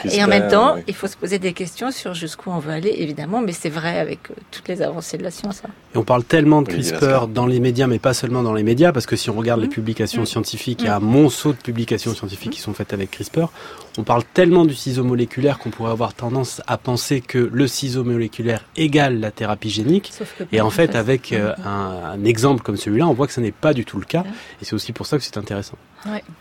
[0.05, 2.95] Et en même temps, il faut se poser des questions sur jusqu'où on veut aller,
[2.97, 4.19] évidemment, mais c'est vrai avec
[4.51, 5.63] toutes les avancées de la science.
[5.65, 5.71] Hein.
[5.93, 8.93] Et on parle tellement de CRISPR dans les médias, mais pas seulement dans les médias,
[8.93, 9.71] parce que si on regarde les mmh.
[9.71, 10.27] publications mmh.
[10.27, 11.03] scientifiques, il y a un mmh.
[11.03, 13.49] monceau de publications scientifiques qui sont faites avec CRISPR.
[13.97, 18.03] On parle tellement du ciseau moléculaire qu'on pourrait avoir tendance à penser que le ciseau
[18.03, 20.11] moléculaire égale la thérapie génique.
[20.51, 23.73] Et en fait, avec euh, un, exemple comme celui-là, on voit que ce n'est pas
[23.73, 24.23] du tout le cas.
[24.61, 25.77] Et c'est aussi pour ça que c'est intéressant.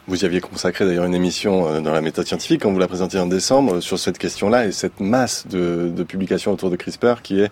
[0.08, 2.88] Vous y aviez consacré d'ailleurs une émission euh, dans la méthode scientifique quand vous la
[2.88, 7.22] présentiez en décembre sur cette question-là et cette masse de, de publications autour de CRISPR
[7.22, 7.50] qui est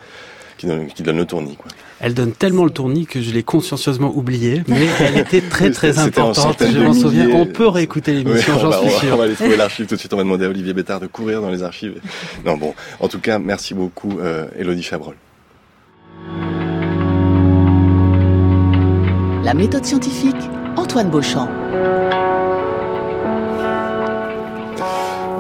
[0.61, 1.57] qui donne, le tournis.
[1.57, 1.71] Quoi.
[2.01, 5.99] Elle donne tellement le tournis que je l'ai consciencieusement oublié, mais elle était très très
[5.99, 6.63] importante.
[6.63, 7.29] Je m'en souviens.
[7.31, 9.15] On peut réécouter l'émission, j'en suis sûr.
[9.15, 10.13] On va aller trouver l'archive tout de suite.
[10.13, 12.01] On va demander à Olivier Bétard de courir dans les archives.
[12.45, 15.15] Non bon, en tout cas, merci beaucoup, euh, Elodie Chabrol.
[19.45, 20.37] La méthode scientifique,
[20.77, 21.49] Antoine Beauchamp.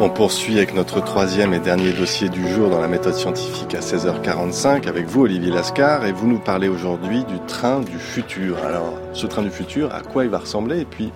[0.03, 3.81] On poursuit avec notre troisième et dernier dossier du jour dans la méthode scientifique à
[3.81, 8.57] 16h45 avec vous Olivier Lascar et vous nous parlez aujourd'hui du train du futur.
[8.65, 11.13] Alors ce train du futur, à quoi il va ressembler et puis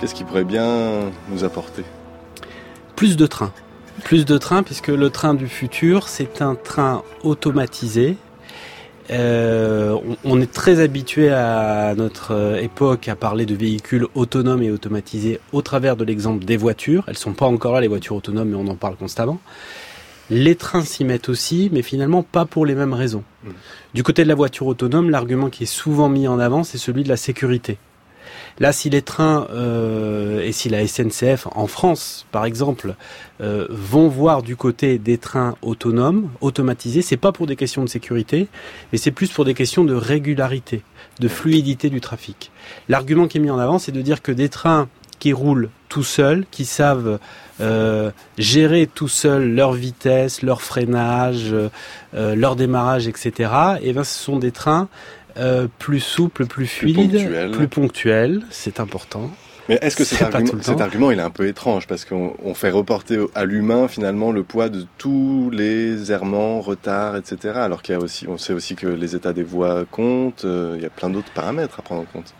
[0.00, 1.84] qu'est-ce qu'il pourrait bien nous apporter?
[2.96, 3.52] Plus de trains.
[4.02, 8.16] Plus de trains puisque le train du futur c'est un train automatisé
[9.10, 14.70] euh, on, est très habitué à notre euh, époque à parler de véhicules autonomes et
[14.70, 17.04] automatisés au travers de l'exemple des voitures.
[17.06, 19.40] Elles sont pas encore là les voitures autonomes, mais on en parle constamment.
[20.30, 23.24] Les trains s'y mettent aussi, mais finalement pas pour les mêmes raisons.
[23.44, 23.50] Mmh.
[23.94, 27.02] Du côté de la voiture autonome, l'argument qui est souvent mis en avant, c'est celui
[27.02, 27.78] de la sécurité.
[28.60, 32.94] Là, si les trains euh, et si la SNCF en France, par exemple,
[33.40, 37.88] euh, vont voir du côté des trains autonomes, automatisés, c'est pas pour des questions de
[37.88, 38.48] sécurité,
[38.92, 40.82] mais c'est plus pour des questions de régularité,
[41.20, 42.50] de fluidité du trafic.
[42.88, 44.88] L'argument qui est mis en avant, c'est de dire que des trains
[45.20, 47.18] qui roulent tout seuls, qui savent
[47.60, 51.54] euh, gérer tout seuls leur vitesse, leur freinage,
[52.12, 53.32] leur démarrage, etc.
[53.80, 54.88] Et eh ben, ce sont des trains
[55.38, 59.30] euh, plus souple, plus fluide, plus ponctuel, c'est important.
[59.68, 60.22] Mais est-ce que cet,
[60.80, 64.70] argument, il est un peu étrange parce qu'on fait reporter à l'humain finalement le poids
[64.70, 67.54] de tous les errements, retards, etc.
[67.56, 70.46] Alors qu'il y a aussi, on sait aussi que les états des voies comptent.
[70.46, 72.32] Euh, il y a plein d'autres paramètres à prendre en compte.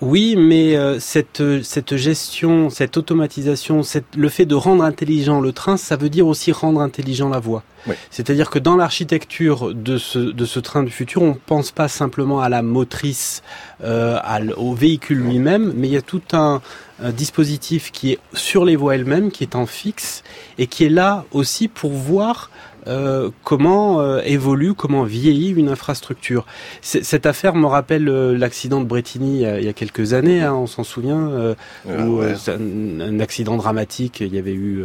[0.00, 5.52] Oui, mais euh, cette, cette gestion, cette automatisation, cette, le fait de rendre intelligent le
[5.52, 7.62] train, ça veut dire aussi rendre intelligent la voie.
[8.10, 11.88] C'est-à-dire que dans l'architecture de ce, de ce train du futur, on ne pense pas
[11.88, 13.42] simplement à la motrice,
[13.82, 14.18] euh,
[14.56, 16.60] au véhicule lui-même, mais il y a tout un,
[17.02, 20.22] un, dispositif qui est sur les voies elles-mêmes, qui est en fixe,
[20.58, 22.50] et qui est là aussi pour voir
[22.86, 26.46] euh, comment euh, évolue, comment vieillit une infrastructure?
[26.80, 30.66] Cette affaire me rappelle euh, l'accident de Bretigny il y a quelques années, hein, on
[30.66, 31.54] s'en souvient,
[31.86, 34.84] où, un, accident dramatique, il y avait eu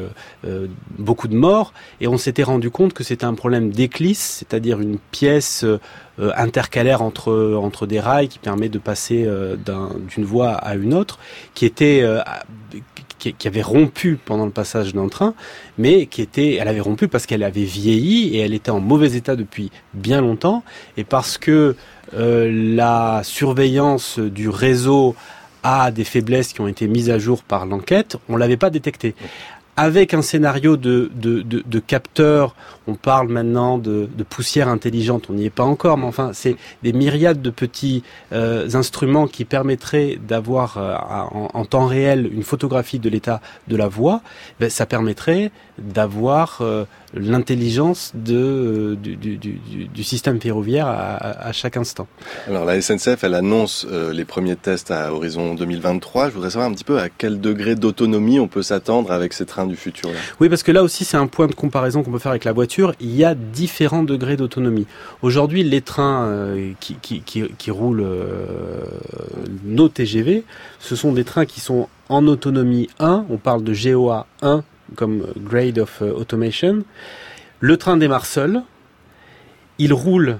[0.98, 4.98] beaucoup de morts, et on s'était rendu compte que c'était un problème d'éclisse, c'est-à-dire une
[4.98, 5.66] pièce
[6.20, 9.28] intercalaire entre entre des rails qui permet de passer
[9.66, 11.20] d'une voie à une autre,
[11.54, 12.04] qui était
[13.34, 15.34] qui, avait rompu pendant le passage d'un train,
[15.78, 19.16] mais qui était, elle avait rompu parce qu'elle avait vieilli et elle était en mauvais
[19.16, 20.64] état depuis bien longtemps,
[20.98, 21.76] et parce que
[22.14, 25.16] euh, la surveillance du réseau
[25.64, 29.16] a des faiblesses qui ont été mises à jour par l'enquête, on l'avait pas détecté
[29.78, 32.56] avec un scénario de, de, de, de capteurs,
[32.88, 36.56] on parle maintenant de, de poussière intelligente, on n'y est pas encore, mais enfin c'est
[36.84, 40.96] des myriades de petits euh, instruments qui permettraient d'avoir euh,
[41.54, 44.22] en, temps réel une photographie de l'état de la voie,
[44.60, 46.86] ben, ça permettrait d'avoir euh,
[47.16, 52.08] l'intelligence de, euh, du, du, du, du, système ferroviaire à, à, chaque instant.
[52.48, 56.30] Alors la SNCF, elle annonce euh, les premiers tests à horizon 2023.
[56.30, 59.46] Je voudrais savoir un petit peu à quel degré d'autonomie on peut s'attendre avec ces
[59.46, 60.10] trains du futur.
[60.10, 60.16] Là.
[60.40, 62.54] Oui, parce que là aussi, c'est un point de comparaison qu'on peut faire avec la
[62.54, 62.94] voiture.
[63.00, 64.88] Il y a différents degrés d'autonomie.
[65.22, 68.84] Aujourd'hui, les trains euh, qui, qui, qui, qui, roulent euh,
[69.64, 70.44] nos TGV,
[70.80, 73.26] ce sont des trains qui sont en autonomie 1.
[73.30, 74.64] On parle de GOA 1
[74.96, 76.84] comme grade of automation.
[77.60, 78.62] Le train démarre seul.
[79.78, 80.38] Il roule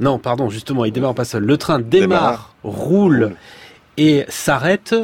[0.00, 1.44] Non, pardon, justement, il démarre pas seul.
[1.44, 3.32] Le train démarre, roule
[3.96, 4.94] et s'arrête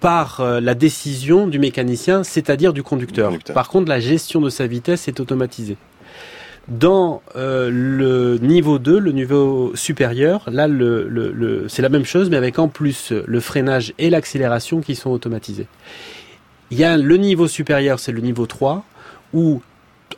[0.00, 3.32] par euh, la décision du mécanicien, c'est-à-dire du conducteur.
[3.52, 5.76] Par contre, la gestion de sa vitesse est automatisée.
[6.68, 12.36] Dans euh, le niveau 2, le niveau supérieur, là, le, c'est la même chose, mais
[12.36, 15.66] avec en plus le freinage et l'accélération qui sont automatisés.
[16.70, 18.84] Il y a le niveau supérieur, c'est le niveau 3,
[19.32, 19.60] où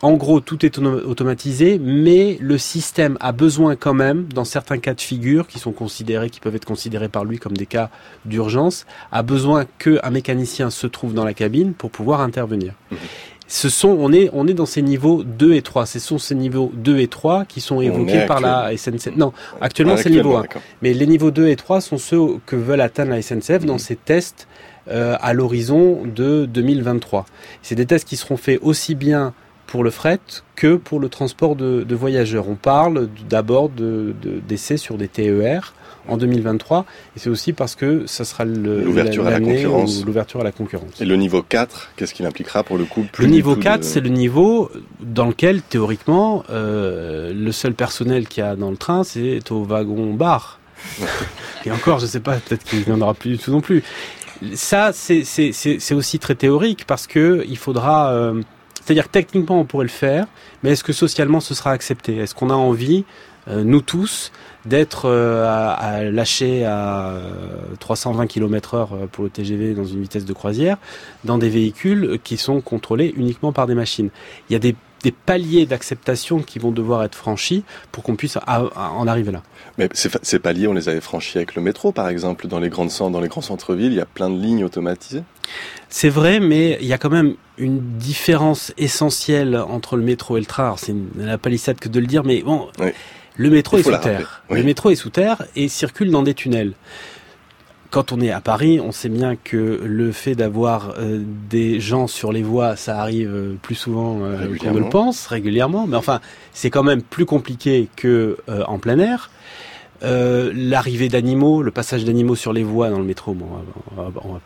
[0.01, 4.95] en gros, tout est automatisé, mais le système a besoin quand même, dans certains cas
[4.95, 7.89] de figure qui sont considérés, qui peuvent être considérés par lui comme des cas
[8.25, 12.75] d'urgence, a besoin qu'un mécanicien se trouve dans la cabine pour pouvoir intervenir.
[12.91, 12.99] Mhm.
[13.47, 15.85] Ce sont, on est, on est dans ces niveaux 2 et 3.
[15.87, 19.15] Ce sont ces niveaux 2 et 3 qui sont évoqués par la SNCF.
[19.15, 20.47] Non, actuellement c'est niveau 1.
[20.81, 23.95] Mais les niveaux 2 et 3 sont ceux que veulent atteindre la SNCF dans ses
[23.95, 24.01] mhm.
[24.05, 24.49] tests
[24.89, 27.27] à l'horizon de 2023.
[27.63, 29.33] C'est des tests qui seront faits aussi bien
[29.73, 30.21] pour le fret
[30.55, 32.47] que pour le transport de, voyageurs.
[32.47, 35.73] On parle d'abord d'essais de, sur des TER
[36.09, 36.85] en 2023
[37.17, 40.05] et c'est aussi parce que ça sera l'ouverture à la concurrence.
[40.05, 41.01] L'ouverture à la concurrence.
[41.01, 44.11] Et le niveau 4, qu'est-ce qu'il impliquera pour le coup Le niveau 4, c'est le
[44.11, 44.71] niveau
[45.01, 49.65] dans lequel théoriquement euh, le seul personnel qu'il y a dans le train, c'est au
[49.65, 50.59] wagon bar.
[51.65, 53.83] et encore, je sais pas, peut-être qu'il n'y en aura plus du tout non plus.
[54.55, 58.43] Ça, c'est aussi très théorique parce que il faudra euh,
[58.85, 60.27] c'est-à-dire que techniquement, on pourrait le faire,
[60.63, 62.17] mais est-ce que socialement, ce sera accepté?
[62.17, 63.05] Est-ce qu'on a envie,
[63.49, 64.33] euh, nous tous,
[64.65, 67.15] d'être euh, à, lâcher à
[67.79, 70.79] 320 km heure euh, pour le TGV dans une vitesse de croisière,
[71.25, 74.11] dans des véhicules qui sont contrôlés uniquement par des machines?
[74.51, 78.39] Il y a des des paliers d'acceptation qui vont devoir être franchis pour qu'on puisse
[78.47, 79.43] en arriver là.
[79.79, 82.91] Mais ces, paliers, on les avait franchis avec le métro, par exemple, dans les grandes
[82.99, 85.23] dans les grands centres-villes, il y a plein de lignes automatisées.
[85.89, 90.41] C'est vrai, mais il y a quand même une différence essentielle entre le métro et
[90.41, 90.75] le train.
[90.77, 92.69] C'est la palissade que de le dire, mais bon,
[93.37, 94.43] le métro est sous terre.
[94.51, 96.75] Le métro est sous terre et circule dans des tunnels
[97.93, 102.07] quand on est à Paris, on sait bien que le fait d'avoir euh, des gens
[102.07, 105.87] sur les voies, ça arrive euh, plus souvent euh, qu'on ne le pense, régulièrement.
[105.87, 106.21] Mais enfin,
[106.55, 109.31] c'est quand même plus compliqué que en plein air.
[110.03, 113.47] L'arrivée d'animaux, le passage d'animaux sur les voies dans le métro, bon,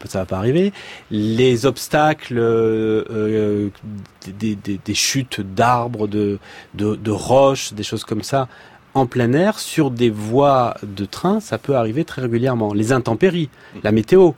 [0.05, 0.73] ça va pas arriver.
[1.11, 2.35] Les obstacles,
[4.39, 6.39] des, des, chutes d'arbres, de,
[6.75, 8.49] de, de roches, des choses comme ça,
[8.97, 12.73] en plein air sur des voies de train, ça peut arriver très régulièrement.
[12.73, 13.51] Les intempéries,
[13.83, 14.33] la météo.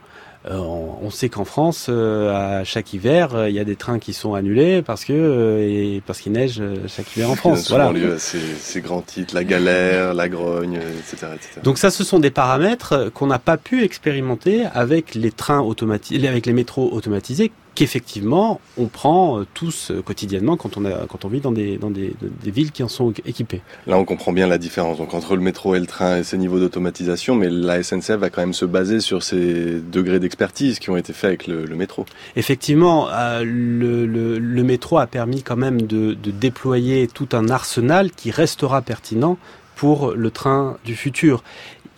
[0.49, 3.99] Euh, on sait qu'en France, euh, à chaque hiver, euh, il y a des trains
[3.99, 7.69] qui sont annulés parce que parce qu'il neige chaque hiver en France.
[7.69, 7.91] Voilà.
[7.91, 11.61] lieu à ces, grands titres, la galère, la grogne, etc., etc.
[11.63, 16.25] Donc ça, ce sont des paramètres qu'on n'a pas pu expérimenter avec les trains automatisés,
[16.27, 21.23] avec les métros automatisés qu'effectivement on prend euh, tous euh, quotidiennement quand on, a, quand
[21.23, 23.61] on vit dans, des, dans des, des, villes qui en sont équipées.
[23.87, 26.37] Là on comprend bien la différence donc, entre le métro et le train et ses
[26.37, 30.89] niveaux d'automatisation, mais la SNCF va quand même se baser sur ces degrés d'expertise qui
[30.89, 32.05] ont été faits avec le, métro.
[32.35, 37.47] Effectivement, euh, le, le, le, métro a permis quand même de, de déployer tout un
[37.47, 39.37] arsenal qui restera pertinent
[39.77, 41.45] pour le train du futur.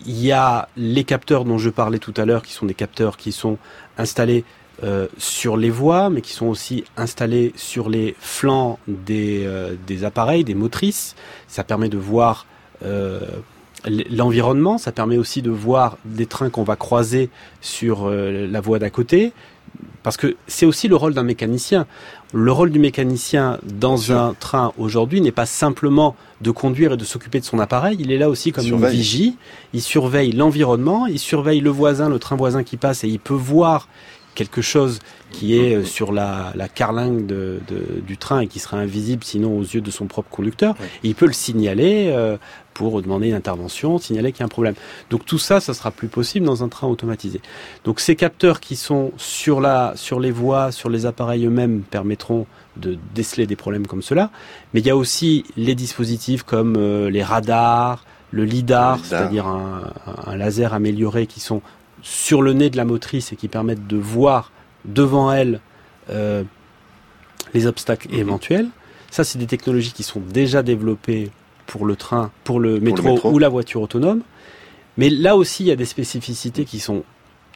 [0.06, 3.16] Il y a les capteurs dont je parlais tout à l'heure, qui sont des capteurs
[3.16, 3.58] qui sont
[3.98, 4.44] installés
[4.84, 10.02] euh, sur les voies, mais qui sont aussi installés sur les flancs des, euh, des
[10.04, 11.14] appareils, des motrices.
[11.46, 12.46] Ça permet de voir
[12.84, 13.20] euh,
[14.10, 17.30] l'environnement, ça permet aussi de voir des trains qu'on va croiser
[17.60, 19.32] sur la voie d'à côté,
[20.02, 21.86] parce que c'est aussi le rôle d'un mécanicien.
[22.32, 27.04] Le rôle du mécanicien dans un train aujourd'hui n'est pas simplement de conduire et de
[27.04, 29.36] s'occuper de son appareil, il est là aussi comme une vigie,
[29.74, 33.34] il surveille l'environnement, il surveille le voisin, le train voisin qui passe et il peut
[33.34, 33.88] voir
[34.34, 34.98] quelque chose
[35.30, 37.60] qui est euh, sur la, la carlingue de,
[38.06, 41.26] du train et qui sera invisible sinon aux yeux de son propre conducteur, il peut
[41.26, 42.36] le signaler euh,
[42.74, 44.74] pour demander une intervention, signaler qu'il y a un problème.
[45.10, 47.40] Donc tout ça, ça sera plus possible dans un train automatisé.
[47.84, 52.46] Donc ces capteurs qui sont sur la, sur les voies, sur les appareils eux-mêmes permettront
[52.76, 54.30] de déceler des problèmes comme cela.
[54.72, 59.92] Mais il y a aussi les dispositifs comme euh, les radars, le lidar, c'est-à-dire un,
[60.26, 61.60] un, laser amélioré qui sont
[62.02, 64.52] sur le nez de la motrice et qui permettent de voir
[64.84, 65.60] devant elle
[66.10, 66.42] euh,
[67.54, 68.18] les obstacles mhm.
[68.18, 68.68] éventuels.
[69.10, 71.30] Ça, c'est des technologies qui sont déjà développées
[71.66, 74.22] pour le train, pour le, métro, ou la voiture autonome.
[74.96, 77.04] Mais là aussi, il y a des spécificités qui sont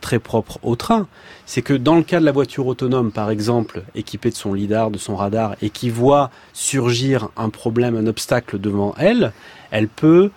[0.00, 1.06] très propres au train.
[1.46, 4.90] C'est que dans le cas de la voiture autonome, par exemple, équipée de son lidar,
[4.90, 9.32] de son radar, et qui voit surgir un problème, un obstacle devant elle,
[9.70, 10.30] elle peut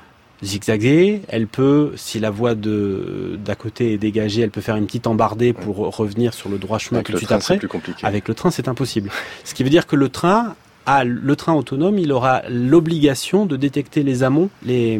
[0.43, 4.85] zigzaguer, elle peut, si la voie de d'à côté est dégagée, elle peut faire une
[4.85, 7.59] petite embardée pour revenir sur le droit chemin tout de suite après.
[8.03, 9.09] Avec le train, c'est impossible.
[9.43, 13.55] Ce qui veut dire que le train a le train autonome, il aura l'obligation de
[13.57, 14.99] détecter les amont, les,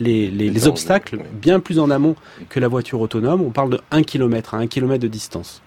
[0.00, 2.16] les, les, obstacles bien plus en amont
[2.48, 3.42] que la voiture autonome.
[3.42, 5.62] On parle de 1 km à 1 km de distance.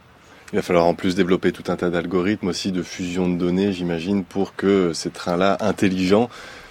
[0.52, 3.72] Il va falloir en plus développer tout un tas d'algorithmes aussi de fusion de données,
[3.72, 6.30] j'imagine, pour que ces trains-là intelligents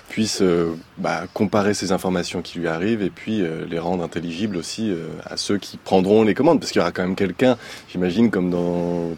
[0.08, 4.56] puissent euh, bah, comparer ces informations qui lui arrivent et puis euh, les rendre intelligibles
[4.56, 7.56] aussi euh, à ceux qui prendront les commandes, parce qu'il y aura quand même quelqu'un,
[7.90, 8.50] j'imagine, comme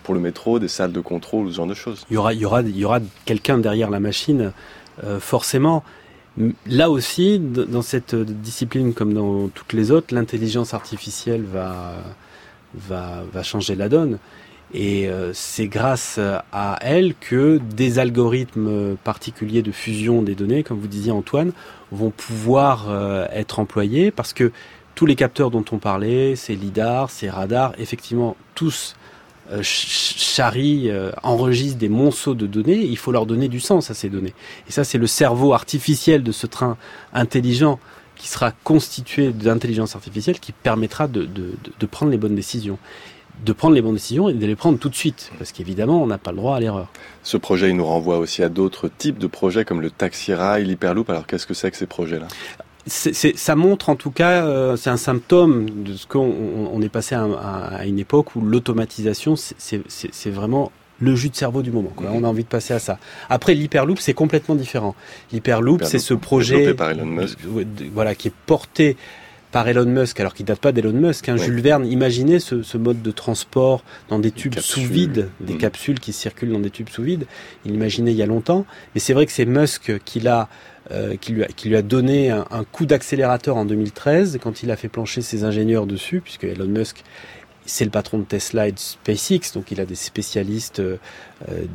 [0.02, 2.04] pour le métro, des salles de contrôle ou ce genre de choses.
[2.10, 4.52] Il y aura, aura, aura quelqu'un derrière la machine,
[5.18, 5.82] forcément.
[6.66, 11.94] Là aussi, dans cette discipline comme dans toutes les autres, l'intelligence artificielle va,
[12.74, 14.18] va, va changer la donne.
[14.72, 16.20] Et euh, c'est grâce
[16.52, 21.52] à elle que des algorithmes particuliers de fusion des données, comme vous disiez Antoine,
[21.90, 24.52] vont pouvoir euh, être employés parce que
[24.94, 28.94] tous les capteurs dont on parlait, ces lidars, ces radars, effectivement, tous
[29.50, 30.92] euh, charrient,
[31.24, 32.84] enregistrent des monceaux de données.
[32.84, 34.34] Il faut leur donner du sens à ces données.
[34.68, 36.76] Et ça, c'est le cerveau artificiel de ce train
[37.12, 37.80] intelligent
[38.14, 42.78] qui sera constitué d'intelligence artificielle qui permettra de, de, de prendre les bonnes décisions
[43.44, 46.06] de prendre les bonnes décisions et de les prendre tout de suite, parce qu'évidemment, on
[46.06, 46.88] n'a pas le droit à l'erreur.
[47.22, 50.64] Ce projet, il nous renvoie aussi à d'autres types de projets comme le taxi rail,
[50.64, 51.08] l'hyperloop.
[51.10, 52.28] Alors, qu'est-ce que c'est que ces projets-là?
[52.86, 56.32] Ça montre en tout cas, euh, c'est un symptôme de ce qu'on
[56.72, 61.70] on est passé à, une époque où l'automatisation, c'est vraiment le jus de cerveau du
[61.70, 61.92] moment.
[61.94, 62.08] Quoi.
[62.12, 62.98] On a envie de passer à ça.
[63.28, 64.94] Après, l'hyperloop, c'est complètement différent.
[65.32, 67.38] L'hyperloop, c'est ce projet, par Elon Musk.
[67.92, 68.96] voilà, qui est porté
[69.52, 71.28] par Elon Musk, alors qu'il date pas d'Elon Musk.
[71.28, 71.36] Hein.
[71.36, 75.58] Jules Verne imaginait ce, mode de transport dans des tubes sous vide, des mm.
[75.58, 77.26] capsules qui circulent dans des tubes sous vide.
[77.64, 78.64] Il l'imaginait il y a longtemps.
[78.94, 80.48] Mais c'est vrai que c'est Musk qui l'a
[80.92, 84.70] euh, qui, lui a, qui lui a donné un, coup d'accélérateur en 2013 quand il
[84.70, 87.04] a fait plancher ses ingénieurs dessus, puisque Elon Musk
[87.66, 90.96] c'est le patron de Tesla et de SpaceX, donc il a des spécialistes euh,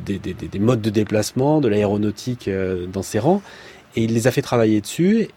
[0.04, 3.40] des, des, des, modes de déplacement, de l'aéronautique euh, dans ses rangs,
[3.94, 5.28] et il les a fait travailler dessus.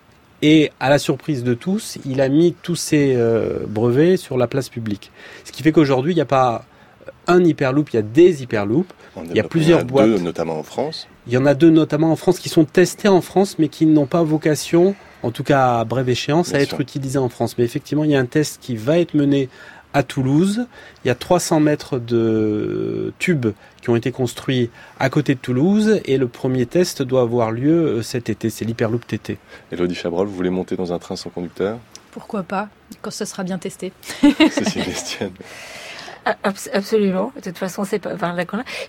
[0.42, 4.48] Et à la surprise de tous, il a mis tous ses euh, brevets sur la
[4.48, 5.12] place publique.
[5.44, 6.66] Ce qui fait qu'aujourd'hui, il n'y a pas
[7.28, 8.88] un hyperloop, il y a des hyperloops.
[9.26, 10.08] Il y a plusieurs boîtes.
[10.08, 11.08] Deux, notamment en France.
[11.28, 13.86] Il y en a deux, notamment en France, qui sont testés en France, mais qui
[13.86, 17.58] n'ont pas vocation, en tout cas à brève échéance, à être utilisés en France.
[17.58, 19.50] Mais effectivement, il y a un test qui va être mené
[19.94, 20.68] à Toulouse.
[21.04, 23.48] Il y a 300 mètres de tubes
[23.82, 24.70] qui ont été construits
[25.00, 28.50] à côté de Toulouse et le premier test doit avoir lieu euh, cet été.
[28.50, 29.38] C'est l'Hyperloop TT.
[29.72, 31.80] Elodie Chabrol, vous voulez monter dans un train sans conducteur?
[32.12, 32.70] Pourquoi pas,
[33.02, 33.94] quand ce sera bien testé.
[34.52, 35.32] Cécile Estienne.
[36.44, 37.32] Absolument.
[37.36, 38.14] De toute façon, c'est pas.
[38.14, 38.36] Enfin,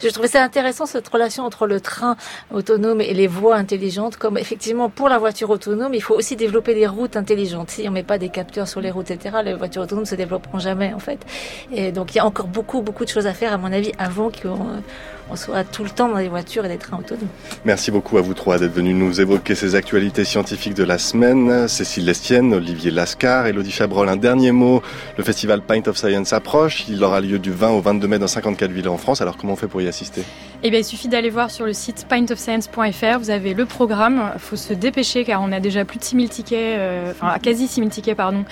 [0.03, 2.17] je trouvais ça intéressant cette relation entre le train
[2.53, 4.17] autonome et les voies intelligentes.
[4.17, 7.71] Comme effectivement, pour la voiture autonome, il faut aussi développer des routes intelligentes.
[7.71, 10.59] Si on met pas des capteurs sur les routes, etc., les voitures autonomes se développeront
[10.59, 11.25] jamais, en fait.
[11.73, 13.93] Et donc, il y a encore beaucoup, beaucoup de choses à faire, à mon avis,
[13.99, 14.83] avant qu'on
[15.31, 17.29] on soit tout le temps dans les voitures et des trains autonomes.
[17.65, 21.69] Merci beaucoup à vous trois d'être venus nous évoquer ces actualités scientifiques de la semaine.
[21.69, 24.09] Cécile Lestienne, Olivier Lascar, Elodie Chabrol.
[24.09, 24.83] Un dernier mot.
[25.17, 26.85] Le festival Pint of Science approche.
[26.89, 29.21] Il aura lieu du 20 au 22 mai dans 54 villes en France.
[29.21, 30.23] Alors comment on fait pour y assister?
[30.63, 33.19] Eh bien, il suffit d'aller voir sur le site pintofscience.fr.
[33.19, 34.31] Vous avez le programme.
[34.35, 37.67] Il faut se dépêcher car on a déjà plus de 6000 tickets, euh, enfin quasi
[37.67, 38.45] 6000 tickets, pardon,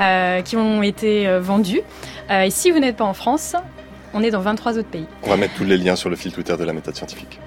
[0.00, 1.80] euh, qui ont été euh, vendus.
[2.30, 3.54] et si vous n'êtes pas en France,
[4.14, 5.06] on est dans 23 autres pays.
[5.22, 7.40] On va mettre tous les liens sur le fil Twitter de la méthode scientifique.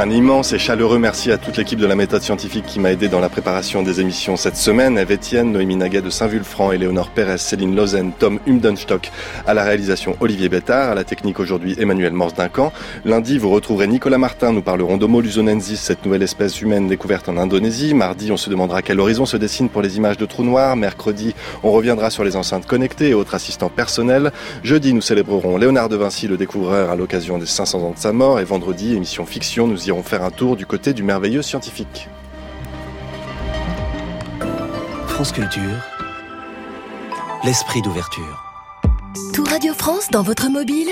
[0.00, 3.08] Un immense et chaleureux merci à toute l'équipe de la méthode scientifique qui m'a aidé
[3.08, 4.96] dans la préparation des émissions cette semaine.
[4.96, 9.10] Eve Etienne, Noémie Naguet de Saint-Vulfranc, Éléonore Pérez, Céline Lausanne, Tom Humdenstock.
[9.46, 10.92] À la réalisation, Olivier Bétard.
[10.92, 12.72] À la technique aujourd'hui, Emmanuel Morse Duncan.
[13.04, 14.54] Lundi, vous retrouverez Nicolas Martin.
[14.54, 17.92] Nous parlerons d'Homo luzonensis, cette nouvelle espèce humaine découverte en Indonésie.
[17.92, 20.76] Mardi, on se demandera quel horizon se dessine pour les images de trous noirs.
[20.76, 24.32] Mercredi, on reviendra sur les enceintes connectées et autres assistants personnels.
[24.62, 28.14] Jeudi, nous célébrerons Léonard de Vinci, le découvreur, à l'occasion des 500 ans de sa
[28.14, 28.40] mort.
[28.40, 32.08] Et vendredi, émission fiction, nous irons faire un tour du côté du merveilleux scientifique.
[35.08, 35.60] France Culture,
[37.44, 38.44] l'esprit d'ouverture.
[39.34, 40.90] Tout Radio France dans votre mobile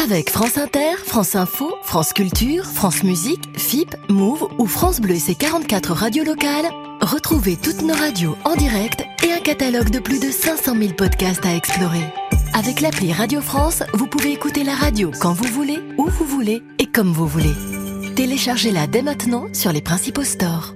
[0.00, 5.18] avec France Inter, France Info, France Culture, France Musique, FIP, Move ou France Bleu et
[5.18, 6.70] ses 44 radios locales,
[7.00, 11.44] retrouvez toutes nos radios en direct et un catalogue de plus de 500 000 podcasts
[11.44, 12.04] à explorer.
[12.54, 16.62] Avec l'appli Radio France, vous pouvez écouter la radio quand vous voulez, où vous voulez
[16.78, 17.54] et comme vous voulez.
[18.18, 20.74] Téléchargez-la dès maintenant sur les principaux stores.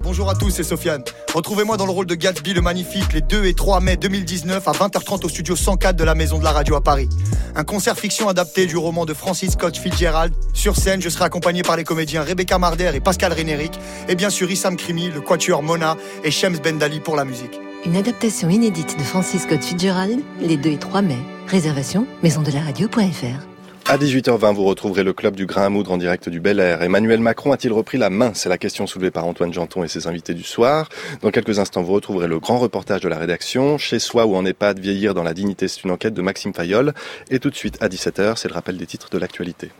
[0.00, 1.04] Bonjour à tous, c'est Sofiane.
[1.32, 4.72] Retrouvez-moi dans le rôle de Gatsby le Magnifique les 2 et 3 mai 2019 à
[4.72, 7.08] 20h30 au studio 104 de la Maison de la Radio à Paris.
[7.54, 10.34] Un concert fiction adapté du roman de Francis Scott Fitzgerald.
[10.52, 14.30] Sur scène, je serai accompagné par les comédiens Rebecca Marder et Pascal Rénéric, et bien
[14.30, 17.60] sûr Issam Krimi, le quatuor Mona et Shems Bendali pour la musique.
[17.86, 21.18] Une adaptation inédite de Francis Scott Fitzgerald les 2 et 3 mai.
[21.46, 23.53] Réservation maisondelaradio.fr
[23.86, 26.82] À 18h20, vous retrouverez le club du grain à moudre en direct du Bel Air.
[26.82, 30.06] Emmanuel Macron a-t-il repris la main C'est la question soulevée par Antoine Janton et ses
[30.06, 30.88] invités du soir.
[31.20, 33.76] Dans quelques instants, vous retrouverez le grand reportage de la rédaction.
[33.76, 36.94] Chez soi ou en EHPAD, vieillir dans la dignité, c'est une enquête de Maxime Fayol.
[37.28, 39.70] Et tout de suite, à 17h, c'est le rappel des titres de l'actualité.